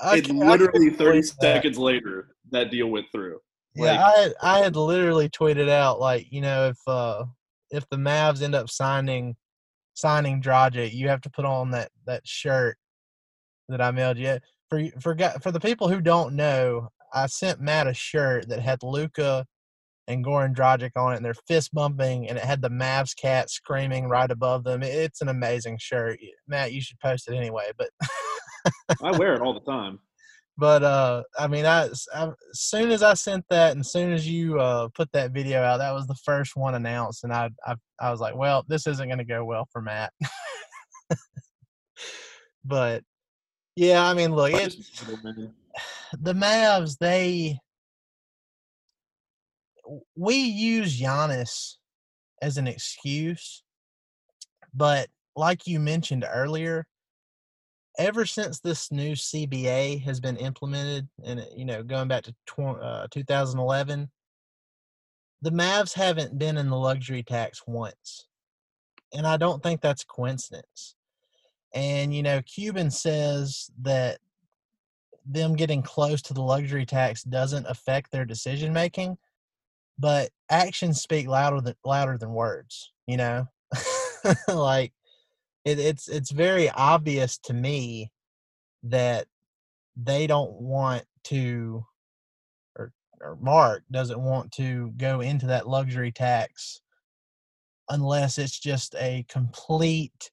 [0.00, 1.40] I It literally 30 believe that.
[1.40, 3.38] seconds later that deal went through.
[3.74, 7.24] Yeah, Like- I had I had literally tweeted out like, you know, if uh
[7.70, 9.34] if the Mavs end up signing
[9.96, 12.76] signing Dragic, you have to put on that that shirt
[13.68, 14.38] that I mailed you.
[14.68, 18.82] For for for the people who don't know, I sent Matt a shirt that had
[18.82, 19.44] Luka
[20.08, 23.50] and Goran Dragic on it, and they're fist bumping, and it had the Mavs cat
[23.50, 24.82] screaming right above them.
[24.82, 26.72] It's an amazing shirt, Matt.
[26.72, 27.72] You should post it anyway.
[27.76, 27.88] But
[29.02, 29.98] I wear it all the time.
[30.58, 34.12] But uh, I mean, I, I- as soon as I sent that, and as soon
[34.12, 37.50] as you uh, put that video out, that was the first one announced, and I
[37.66, 40.12] I, I was like, well, this isn't going to go well for Matt.
[42.64, 43.02] but
[43.74, 44.76] yeah, I mean, look, it,
[46.18, 47.58] the Mavs they
[50.16, 51.74] we use Giannis
[52.42, 53.62] as an excuse,
[54.74, 56.86] but like you mentioned earlier,
[57.98, 62.80] ever since this new CBA has been implemented, and you know, going back to tw-
[62.80, 64.10] uh, 2011,
[65.42, 68.26] the Mavs haven't been in the luxury tax once,
[69.14, 70.94] and I don't think that's a coincidence.
[71.74, 74.18] And you know, Cuban says that
[75.24, 79.18] them getting close to the luxury tax doesn't affect their decision making,
[79.98, 82.92] but actions speak louder than louder than words.
[83.06, 83.48] You know,
[84.48, 84.92] like
[85.66, 88.10] it, it's it's very obvious to me
[88.84, 89.26] that
[89.96, 91.84] they don't want to
[92.78, 96.80] or or Mark doesn't want to go into that luxury tax
[97.90, 100.30] unless it's just a complete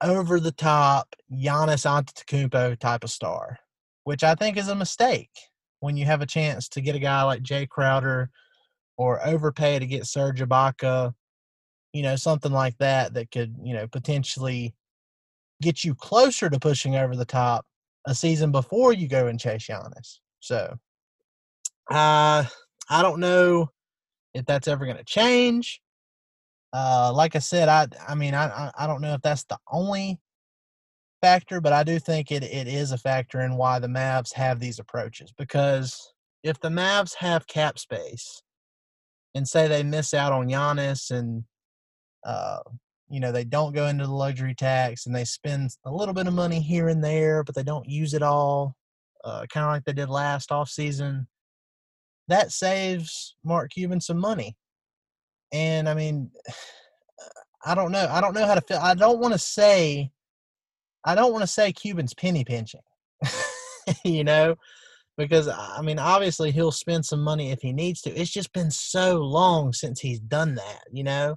[0.00, 3.58] over the top Giannis Antetokounmpo type of star,
[4.04, 5.30] which I think is a mistake
[5.80, 8.30] when you have a chance to get a guy like Jae Crowder
[8.96, 11.14] or overpay to get Serge Ibaka,
[11.92, 14.74] you know, something like that that could, you know, potentially
[15.60, 17.64] get you closer to pushing over the top
[18.06, 20.18] a season before you go and chase Giannis.
[20.40, 20.76] So,
[21.90, 22.44] uh,
[22.90, 23.70] I don't know
[24.34, 25.80] if that's ever going to change.
[26.72, 30.18] Uh, like I said, I I mean I I don't know if that's the only
[31.20, 34.58] factor, but I do think it, it is a factor in why the Mavs have
[34.58, 35.32] these approaches.
[35.36, 36.12] Because
[36.42, 38.42] if the Mavs have cap space
[39.34, 41.44] and say they miss out on Giannis and
[42.24, 42.60] uh,
[43.08, 46.26] you know they don't go into the luxury tax and they spend a little bit
[46.26, 48.76] of money here and there, but they don't use it all,
[49.24, 51.26] uh, kind of like they did last off season.
[52.28, 54.56] That saves Mark Cuban some money
[55.52, 56.30] and I mean,
[57.64, 58.08] I don't know.
[58.10, 58.78] I don't know how to feel.
[58.78, 60.10] I don't want to say,
[61.04, 62.80] I don't want to say Cuban's penny pinching,
[64.04, 64.56] you know,
[65.16, 68.10] because I mean, obviously he'll spend some money if he needs to.
[68.10, 71.36] It's just been so long since he's done that, you know.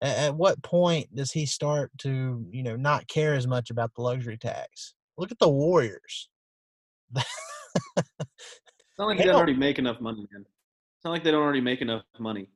[0.00, 3.94] At, at what point does he start to, you know, not care as much about
[3.94, 4.94] the luxury tax?
[5.18, 6.28] Look at the Warriors.
[7.16, 7.24] it's
[8.98, 10.42] not like they, they already make enough money, man.
[10.42, 12.48] It's not like they don't already make enough money.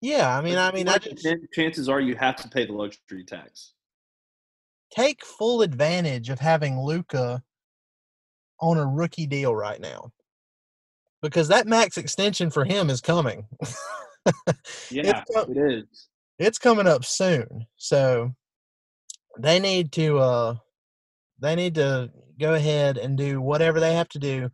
[0.00, 3.24] Yeah, I mean, I mean, I just, chances are you have to pay the luxury
[3.24, 3.74] tax.
[4.90, 7.42] Take full advantage of having Luka
[8.60, 10.12] on a rookie deal right now,
[11.22, 13.46] because that max extension for him is coming.
[14.90, 16.08] yeah, it is.
[16.38, 18.32] It's coming up soon, so
[19.38, 20.54] they need to uh
[21.40, 22.10] they need to
[22.40, 24.50] go ahead and do whatever they have to do.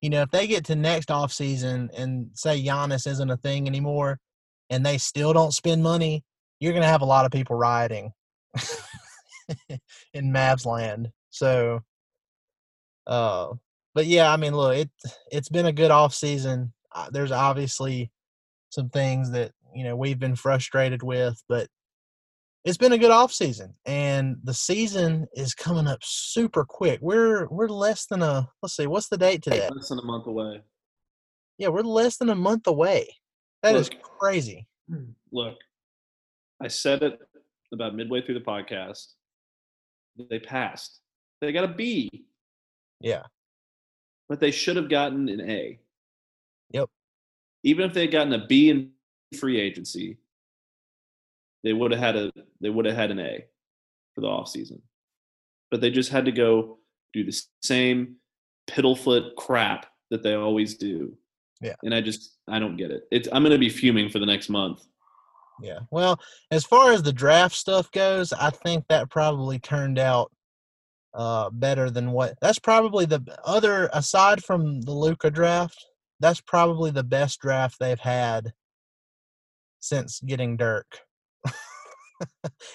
[0.00, 3.66] You know, if they get to next off season and say Giannis isn't a thing
[3.66, 4.20] anymore,
[4.70, 6.24] and they still don't spend money,
[6.60, 8.12] you're to have a lot of people rioting
[10.14, 11.10] in Mavs land.
[11.30, 11.80] So,
[13.06, 13.54] uh,
[13.94, 14.90] but yeah, I mean, look, it
[15.32, 16.72] it's been a good off season.
[16.94, 18.10] Uh, there's obviously
[18.70, 21.68] some things that you know we've been frustrated with, but
[22.64, 26.98] it's been a good off season, and the season is coming up super quick.
[27.00, 29.68] We're we're less than a let's see, what's the date today?
[29.72, 30.62] Less than a month away.
[31.58, 33.08] Yeah, we're less than a month away.
[33.62, 34.66] That look, is crazy.
[35.32, 35.56] Look,
[36.62, 37.18] I said it
[37.72, 39.14] about midway through the podcast.
[40.30, 41.00] They passed.
[41.40, 42.26] They got a B.
[43.00, 43.22] Yeah.
[44.28, 45.78] But they should have gotten an A.
[46.70, 46.88] Yep.
[47.64, 48.90] Even if they had gotten a B in
[49.36, 50.18] free agency,
[51.64, 53.44] they would have had a they would have had an A
[54.14, 54.80] for the offseason.
[55.70, 56.78] But they just had to go
[57.12, 58.16] do the same
[58.68, 61.16] piddlefoot crap that they always do
[61.60, 61.74] yeah.
[61.82, 63.04] And I just I don't get it.
[63.10, 64.84] It's I'm gonna be fuming for the next month.
[65.60, 65.80] Yeah.
[65.90, 66.20] Well,
[66.50, 70.32] as far as the draft stuff goes, I think that probably turned out
[71.14, 75.86] uh better than what that's probably the other aside from the Luka draft,
[76.20, 78.52] that's probably the best draft they've had
[79.80, 80.86] since getting Dirk.
[81.44, 81.52] and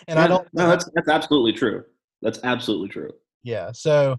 [0.08, 1.84] yeah, I don't No, that's that's absolutely true.
[2.22, 3.12] That's absolutely true.
[3.44, 3.72] Yeah.
[3.74, 4.18] So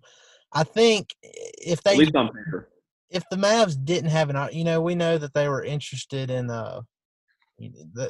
[0.52, 2.68] I think if they at least on paper
[3.14, 6.50] if the Mavs didn't have an, you know, we know that they were interested in,
[6.50, 6.80] uh,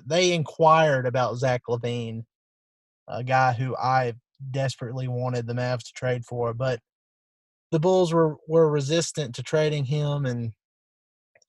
[0.07, 2.25] they inquired about Zach LaVine,
[3.07, 4.15] a guy who I
[4.51, 6.81] desperately wanted the Mavs to trade for, but
[7.71, 10.53] the Bulls were were resistant to trading him, and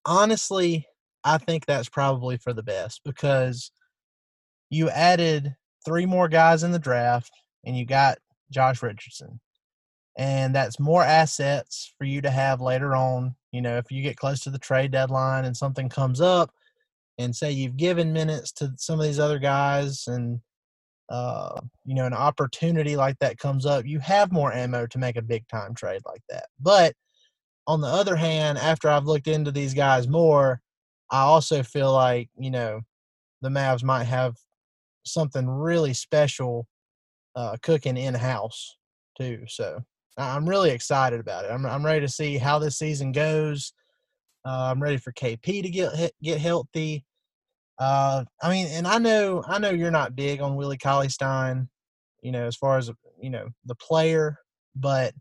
[0.06, 0.86] honestly,
[1.26, 3.72] I think that's probably for the best because
[4.70, 7.32] you added three more guys in the draft,
[7.66, 8.20] and you got
[8.52, 9.40] Josh Richardson
[10.18, 13.36] and that's more assets for you to have later on.
[13.52, 16.52] You know, if you get close to the trade deadline and something comes up,
[17.18, 20.40] and say you've given minutes to some of these other guys, and
[21.10, 25.16] uh, you know, an opportunity like that comes up, you have more ammo to make
[25.16, 26.46] a big time trade like that.
[26.60, 26.94] But
[27.68, 30.62] on the other hand, after I've looked into these guys more,
[31.12, 32.82] I also feel like you know
[33.42, 34.36] the Mavs might have
[35.06, 36.68] something really special
[37.36, 38.78] uh, cooking in house
[39.20, 39.44] too.
[39.48, 39.82] So
[40.18, 41.52] I'm really excited about it.
[41.52, 43.74] I'm I'm ready to see how this season goes.
[44.46, 47.06] Uh, I'm ready for KP to get get healthy.
[47.78, 51.68] Uh, I mean, and I know I know you're not big on Willie Cauley Stein,
[52.22, 52.90] you know, as far as
[53.22, 54.38] you know the player,
[54.76, 55.14] but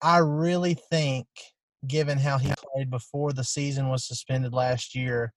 [0.00, 1.26] I really think,
[1.86, 5.32] given how he played before the season was suspended last year,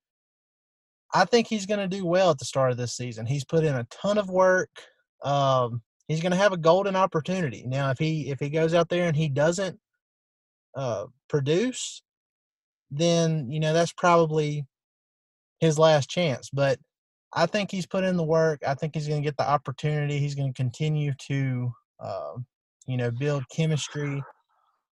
[1.13, 3.25] I think he's going to do well at the start of this season.
[3.25, 4.69] He's put in a ton of work.
[5.23, 7.63] Um, he's going to have a golden opportunity.
[7.67, 9.77] Now, if he if he goes out there and he doesn't
[10.75, 12.01] uh, produce,
[12.89, 14.65] then you know that's probably
[15.59, 16.49] his last chance.
[16.51, 16.79] But
[17.33, 18.61] I think he's put in the work.
[18.67, 20.19] I think he's going to get the opportunity.
[20.19, 22.33] He's going to continue to, uh,
[22.87, 24.21] you know, build chemistry.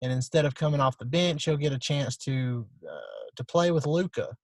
[0.02, 3.70] And instead of coming off the bench, he'll get a chance to uh, to play
[3.70, 4.34] with Luka,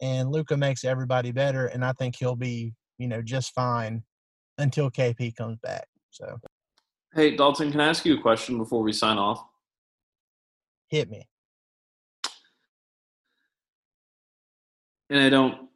[0.00, 1.66] And Luka makes everybody better.
[1.66, 4.02] And I think he'll be, you know, just fine
[4.58, 5.86] until KP comes back.
[6.10, 6.38] So
[7.14, 9.44] Hey, Dalton, can I ask you a question before we sign off?
[10.92, 11.26] hit me.
[15.10, 15.68] And I don't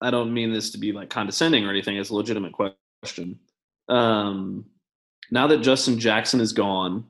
[0.00, 1.96] I don't mean this to be like condescending or anything.
[1.96, 3.40] It's a legitimate question.
[3.88, 4.66] Um,
[5.30, 7.04] now that Justin Jackson is gone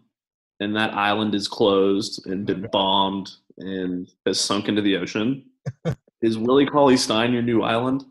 [0.61, 5.45] and that island is closed and been bombed and has sunk into the ocean,
[6.23, 8.05] is Willie Cauley Stein your new island?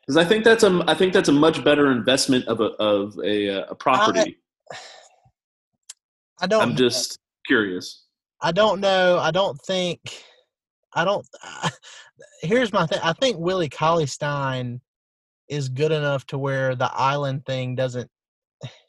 [0.00, 3.18] Because I think that's a I think that's a much better investment of a of
[3.24, 4.38] a, uh, a property.
[6.40, 8.04] I don't I'm just curious.
[8.40, 9.18] I don't know.
[9.18, 10.24] I don't think.
[10.94, 11.26] I don't.
[11.42, 11.70] I,
[12.42, 12.98] here's my thing.
[13.02, 14.80] I think Willie Cauley Stein
[15.48, 18.10] is good enough to where the island thing doesn't.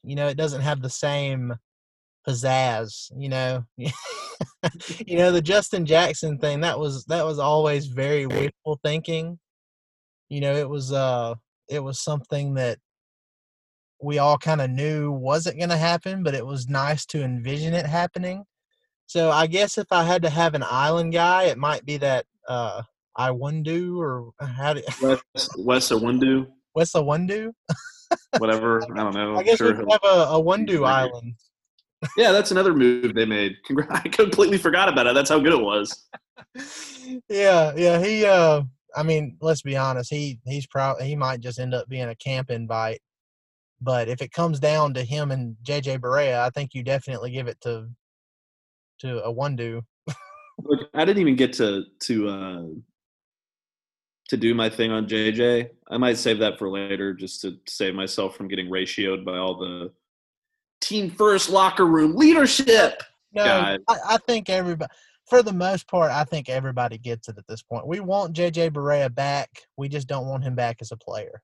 [0.03, 1.53] You know, it doesn't have the same
[2.27, 3.11] pizzazz.
[3.15, 6.61] You know, you know the Justin Jackson thing.
[6.61, 9.39] That was that was always very wishful thinking.
[10.29, 11.35] You know, it was uh,
[11.69, 12.79] it was something that
[14.01, 17.73] we all kind of knew wasn't going to happen, but it was nice to envision
[17.73, 18.43] it happening.
[19.05, 22.25] So I guess if I had to have an island guy, it might be that
[22.47, 22.83] uh
[23.17, 27.51] Iwundu or how do Wes Wes Awundu, West Awundu?
[28.37, 28.83] whatever.
[28.83, 29.35] I don't know.
[29.35, 31.35] I guess Sure we have a, a Wundu island.
[32.17, 33.57] Yeah, that's another move they made.
[33.69, 35.13] Congra- I completely forgot about it.
[35.13, 36.07] That's how good it was.
[37.29, 38.03] yeah, yeah.
[38.03, 38.63] He uh
[38.95, 42.15] I mean, let's be honest, he he's probably he might just end up being a
[42.15, 43.01] camp invite.
[43.79, 47.47] But if it comes down to him and JJ Barea, I think you definitely give
[47.47, 47.87] it to
[48.99, 49.81] to a Wundu.
[50.63, 52.63] Look, I didn't even get to to uh,
[54.31, 55.67] to do my thing on JJ.
[55.89, 59.57] I might save that for later, just to save myself from getting ratioed by all
[59.57, 59.91] the
[60.79, 63.03] team first locker room leadership.
[63.33, 63.43] No.
[63.43, 64.89] I, I think everybody,
[65.29, 67.85] for the most part, I think everybody gets it at this point.
[67.85, 69.49] We want JJ Barea back.
[69.75, 71.41] We just don't want him back as a player.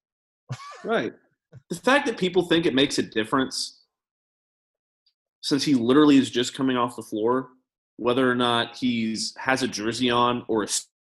[0.86, 1.12] Right.
[1.70, 3.82] The fact that people think it makes a difference,
[5.42, 7.50] since he literally is just coming off the floor,
[7.98, 10.68] whether or not he's has a jersey on or a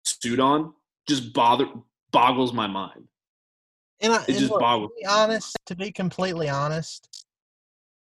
[0.03, 0.74] suit on,
[1.08, 1.66] just bother
[2.12, 3.08] boggles my mind.
[4.01, 4.91] And I, It and just look, boggles.
[4.91, 7.26] to be honest, to be completely honest,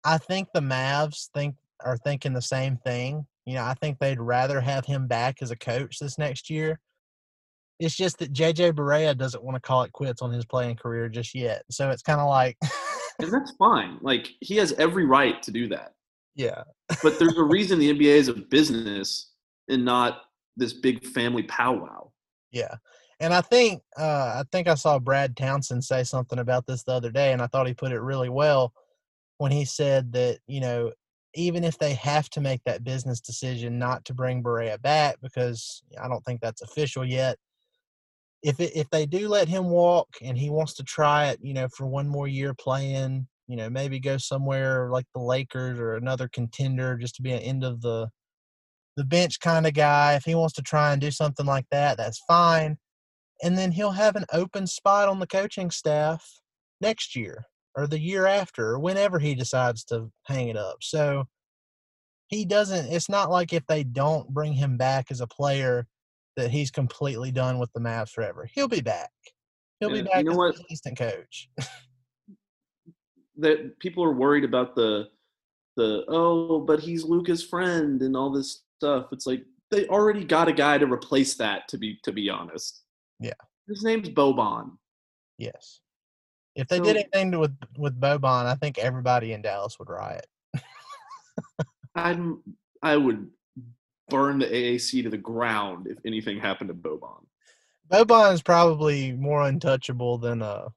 [0.04, 3.26] I think the Mavs think are thinking the same thing.
[3.46, 6.80] You know, I think they'd rather have him back as a coach this next year.
[7.80, 11.10] It's just that JJ Barea doesn't want to call it quits on his playing career
[11.10, 11.64] just yet.
[11.70, 12.58] So it's kind of like,
[13.20, 13.98] And that's fine.
[14.02, 15.93] Like he has every right to do that.
[16.36, 16.64] yeah,
[17.02, 19.32] But there's a reason the NBA is a business
[19.70, 20.22] and not
[20.58, 22.12] this big family powwow.
[22.56, 22.76] Yeah.
[23.20, 26.93] And I think uh, I think I saw Brad Townsend say something about this the
[26.93, 28.74] other day, and I thought he put it really well
[29.38, 30.91] when he said that you know
[31.34, 35.84] even if they have to make that business decision not to bring Barea back because
[36.01, 37.38] I don't think that's official yet.
[38.41, 41.53] If it, if they do let him walk and he wants to try it, you
[41.53, 45.95] know, for one more year playing, you know, maybe go somewhere like the Lakers or
[45.95, 48.08] another contender just to be an end of the
[48.96, 50.16] the bench kind of guy.
[50.16, 52.78] If he wants to try and do something like that, that's fine.
[53.43, 56.41] And then he'll have an open spot on the coaching staff
[56.82, 60.78] next year or the year after or whenever he decides to hang it up.
[60.82, 61.26] So
[62.28, 65.86] he doesn't it's not like if they don't bring him back as a player
[66.38, 68.48] that he's completely done with the Mavs forever.
[68.54, 69.12] He'll be back.
[69.80, 71.50] He'll be you back know as an assistant coach.
[73.39, 75.10] That people are worried about the
[75.76, 79.08] the oh, but he's Luka's friend and all this stuff.
[79.12, 81.68] It's like they already got a guy to replace that.
[81.70, 82.84] To be to be honest,
[83.20, 83.34] Yeah.
[83.68, 84.72] his name's Boban.
[85.38, 85.82] Yes.
[86.56, 90.28] If they did anything to, with with Boban, I think everybody in Dallas would riot.
[91.96, 92.42] I'm
[92.82, 93.28] I would
[94.10, 97.26] burn the AAC to the ground if anything happened to Boban.
[97.92, 100.70] Boban is probably more untouchable than uh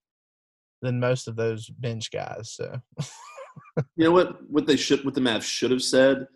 [0.82, 2.52] than most of those bench guys.
[2.52, 2.80] So
[3.96, 4.50] You know what?
[4.50, 6.26] What they should, what the Mavs should have said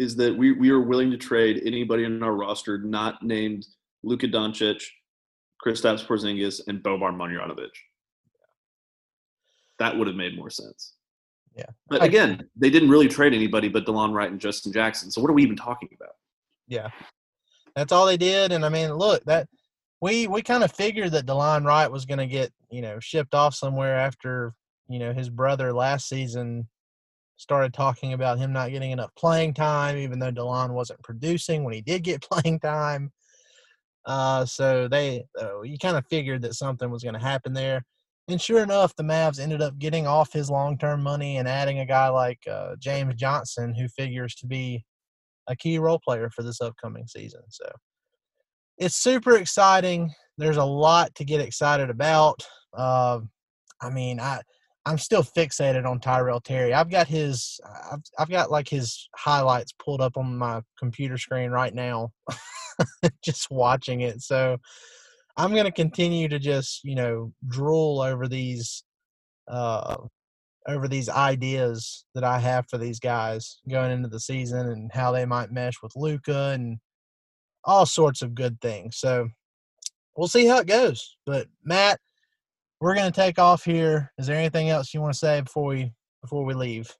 [0.00, 3.66] is that we we are willing to trade anybody in our roster not named
[4.02, 4.82] Luka Doncic,
[5.64, 7.68] Kristaps Porzingis, and Boban Marjanovic.
[9.78, 10.94] That would have made more sense.
[11.54, 11.66] Yeah.
[11.88, 15.10] But again, they didn't really trade anybody but DeLon Wright and Justin Jackson.
[15.10, 16.14] So what are we even talking about?
[16.66, 16.88] yeah.
[17.76, 18.52] That's all they did.
[18.52, 19.48] And I mean, look, that
[20.00, 23.34] we we kind of figured that Delon Wright was going to get you know shipped
[23.34, 24.54] off somewhere after
[24.88, 26.68] you know his brother last season
[27.40, 31.72] started talking about him not getting enough playing time, even though Delon wasn't producing when
[31.72, 33.10] he did get playing time.
[34.04, 37.82] Uh, so they uh, you kind of figured that something was going to happen there.
[38.28, 41.80] And sure enough, the Mavs ended up getting off his long term money and adding
[41.80, 44.84] a guy like uh, James Johnson, who figures to be
[45.48, 47.40] a key role player for this upcoming season.
[47.48, 47.64] So
[48.76, 50.12] it's super exciting.
[50.36, 52.46] There's a lot to get excited about.
[52.76, 53.20] Uh,
[53.80, 54.42] I mean, I
[54.86, 56.72] I'm still fixated on Tyrell Terry.
[56.72, 57.60] I've got his
[57.92, 62.12] I've I've got like his highlights pulled up on my computer screen right now,
[63.24, 64.22] just watching it.
[64.22, 64.56] So
[65.36, 68.82] I'm going to continue to just you know drool over these
[69.48, 69.96] uh,
[70.66, 75.12] over these ideas that I have for these guys going into the season and how
[75.12, 76.78] they might mesh with Luka and
[77.64, 78.96] all sorts of good things.
[78.98, 79.28] So
[80.16, 81.16] we'll see how it goes.
[81.26, 82.00] But Matt,
[82.80, 84.10] we're going to take off here.
[84.18, 86.90] Is there anything else you want to say before we before we leave?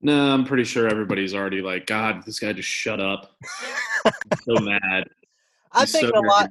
[0.00, 3.36] No, I'm pretty sure everybody's already like, God, this guy just shut up.
[4.42, 5.04] so mad.
[5.72, 6.50] I He's think so a lot.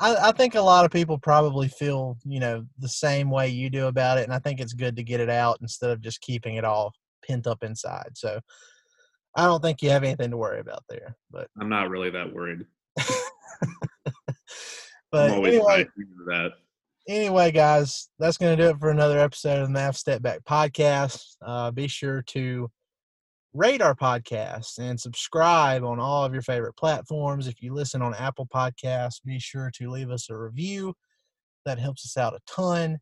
[0.00, 3.68] I, I, think a lot of people probably feel, you know, the same way you
[3.70, 6.20] do about it, and I think it's good to get it out instead of just
[6.20, 6.92] keeping it all
[7.26, 8.10] pent up inside.
[8.14, 8.40] So,
[9.36, 11.16] I don't think you have anything to worry about there.
[11.30, 12.66] But I'm not really that worried.
[15.12, 15.86] but anyway,
[16.26, 16.52] that.
[17.10, 20.44] Anyway, guys, that's going to do it for another episode of the Mavs Step Back
[20.44, 21.20] podcast.
[21.44, 22.70] Uh, be sure to
[23.52, 27.48] rate our podcast and subscribe on all of your favorite platforms.
[27.48, 30.94] If you listen on Apple Podcasts, be sure to leave us a review.
[31.66, 33.00] That helps us out a ton.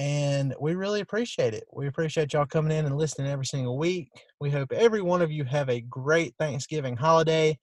[0.00, 1.62] And we really appreciate it.
[1.72, 4.10] We appreciate y'all coming in and listening every single week.
[4.40, 7.56] We hope every one of you have a great Thanksgiving holiday.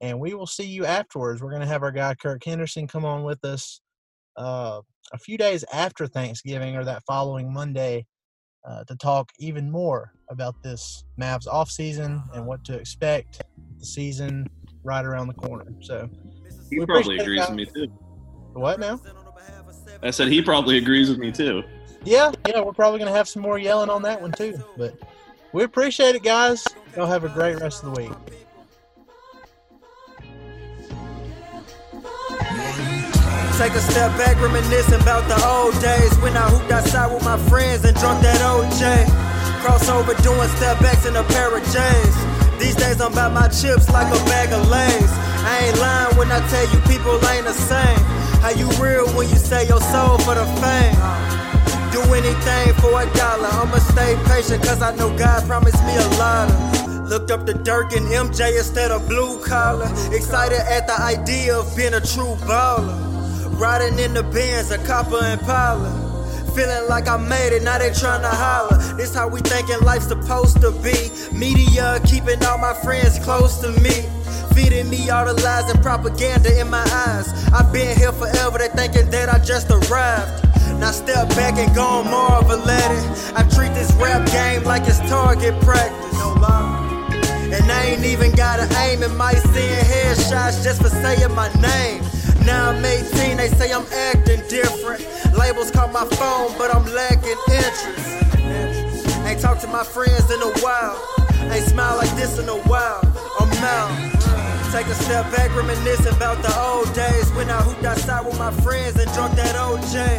[0.00, 1.42] And we will see you afterwards.
[1.42, 3.80] We're going to have our guy Kirk Henderson come on with us
[4.38, 4.80] uh,
[5.12, 8.06] a few days after Thanksgiving or that following Monday
[8.66, 13.42] uh, to talk even more about this Mavs off season and what to expect
[13.78, 14.46] the season
[14.84, 15.66] right around the corner.
[15.80, 16.08] So
[16.70, 17.86] he probably agrees with me too.
[18.52, 19.00] What now?
[20.02, 21.62] I said he probably agrees with me too.
[22.04, 24.62] Yeah, yeah, we're probably gonna have some more yelling on that one too.
[24.76, 24.98] But
[25.52, 26.64] we appreciate it, guys.
[26.96, 28.12] Y'all have a great rest of the week.
[33.58, 37.36] Take a step back, reminiscing about the old days when I hooped outside with my
[37.50, 39.02] friends and drunk that OJ.
[39.66, 42.14] Crossover doing step backs in a pair of J's.
[42.62, 45.10] These days I'm about my chips like a bag of lays.
[45.42, 47.98] I ain't lying when I tell you people ain't the same.
[48.46, 50.94] How you real when you say your soul for the fame?
[51.90, 53.50] Do anything for a dollar.
[53.58, 57.10] I'ma stay patient cause I know God promised me a lot of.
[57.10, 59.90] Looked up the Dirk and MJ instead of blue collar.
[60.14, 63.17] Excited at the idea of being a true baller.
[63.56, 65.90] Riding in the Benz, a copper and Impala.
[66.54, 68.78] Feeling like I made it, now they trying to holler.
[68.96, 71.10] This how we thinking life's supposed to be.
[71.32, 74.08] Media keeping all my friends close to me.
[74.54, 77.32] Feeding me all the lies and propaganda in my eyes.
[77.52, 80.44] I've been here forever, they thinking that I just arrived.
[80.80, 83.34] Now step back and go on Marvel at it.
[83.36, 86.12] I treat this rap game like it's target practice.
[86.14, 86.88] No lie.
[87.52, 91.52] And I ain't even got an aim in my seeing headshots just for saying my
[91.54, 92.02] name.
[92.44, 95.06] Now I'm 18, they say I'm acting different.
[95.36, 98.18] Labels call my phone, but I'm lacking interest.
[99.26, 100.96] Ain't talked to my friends in a while.
[101.52, 103.00] Ain't smiled like this in a while.
[103.38, 104.08] I'm out.
[104.72, 108.50] Take a step back, reminiscing about the old days when I hooped outside with my
[108.60, 110.18] friends and drunk that OJ.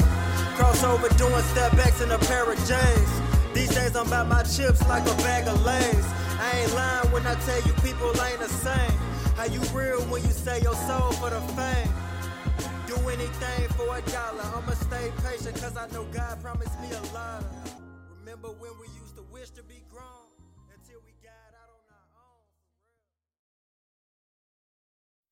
[0.57, 3.22] Crossover doing step backs in a pair of J's.
[3.53, 6.05] These days I'm about my chips like a bag of lays.
[6.39, 8.97] I ain't lying when I tell you people ain't the same.
[9.36, 11.89] How you real when you say your soul for the fame?
[12.90, 14.42] Do anything for a dollar.
[14.42, 17.44] I'ma stay patient cause I know God promised me a lot.
[18.18, 20.32] Remember when we used to wish to be grown
[20.74, 22.48] until we got out on our own?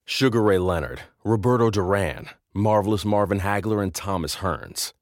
[0.05, 4.93] Sugar Ray Leonard, Roberto Duran, Marvelous Marvin Hagler, and Thomas Hearns.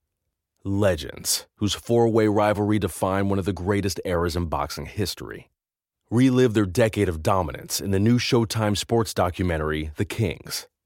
[0.63, 5.49] Legends, whose four way rivalry defined one of the greatest eras in boxing history.
[6.09, 10.67] Relive their decade of dominance in the new Showtime sports documentary, The Kings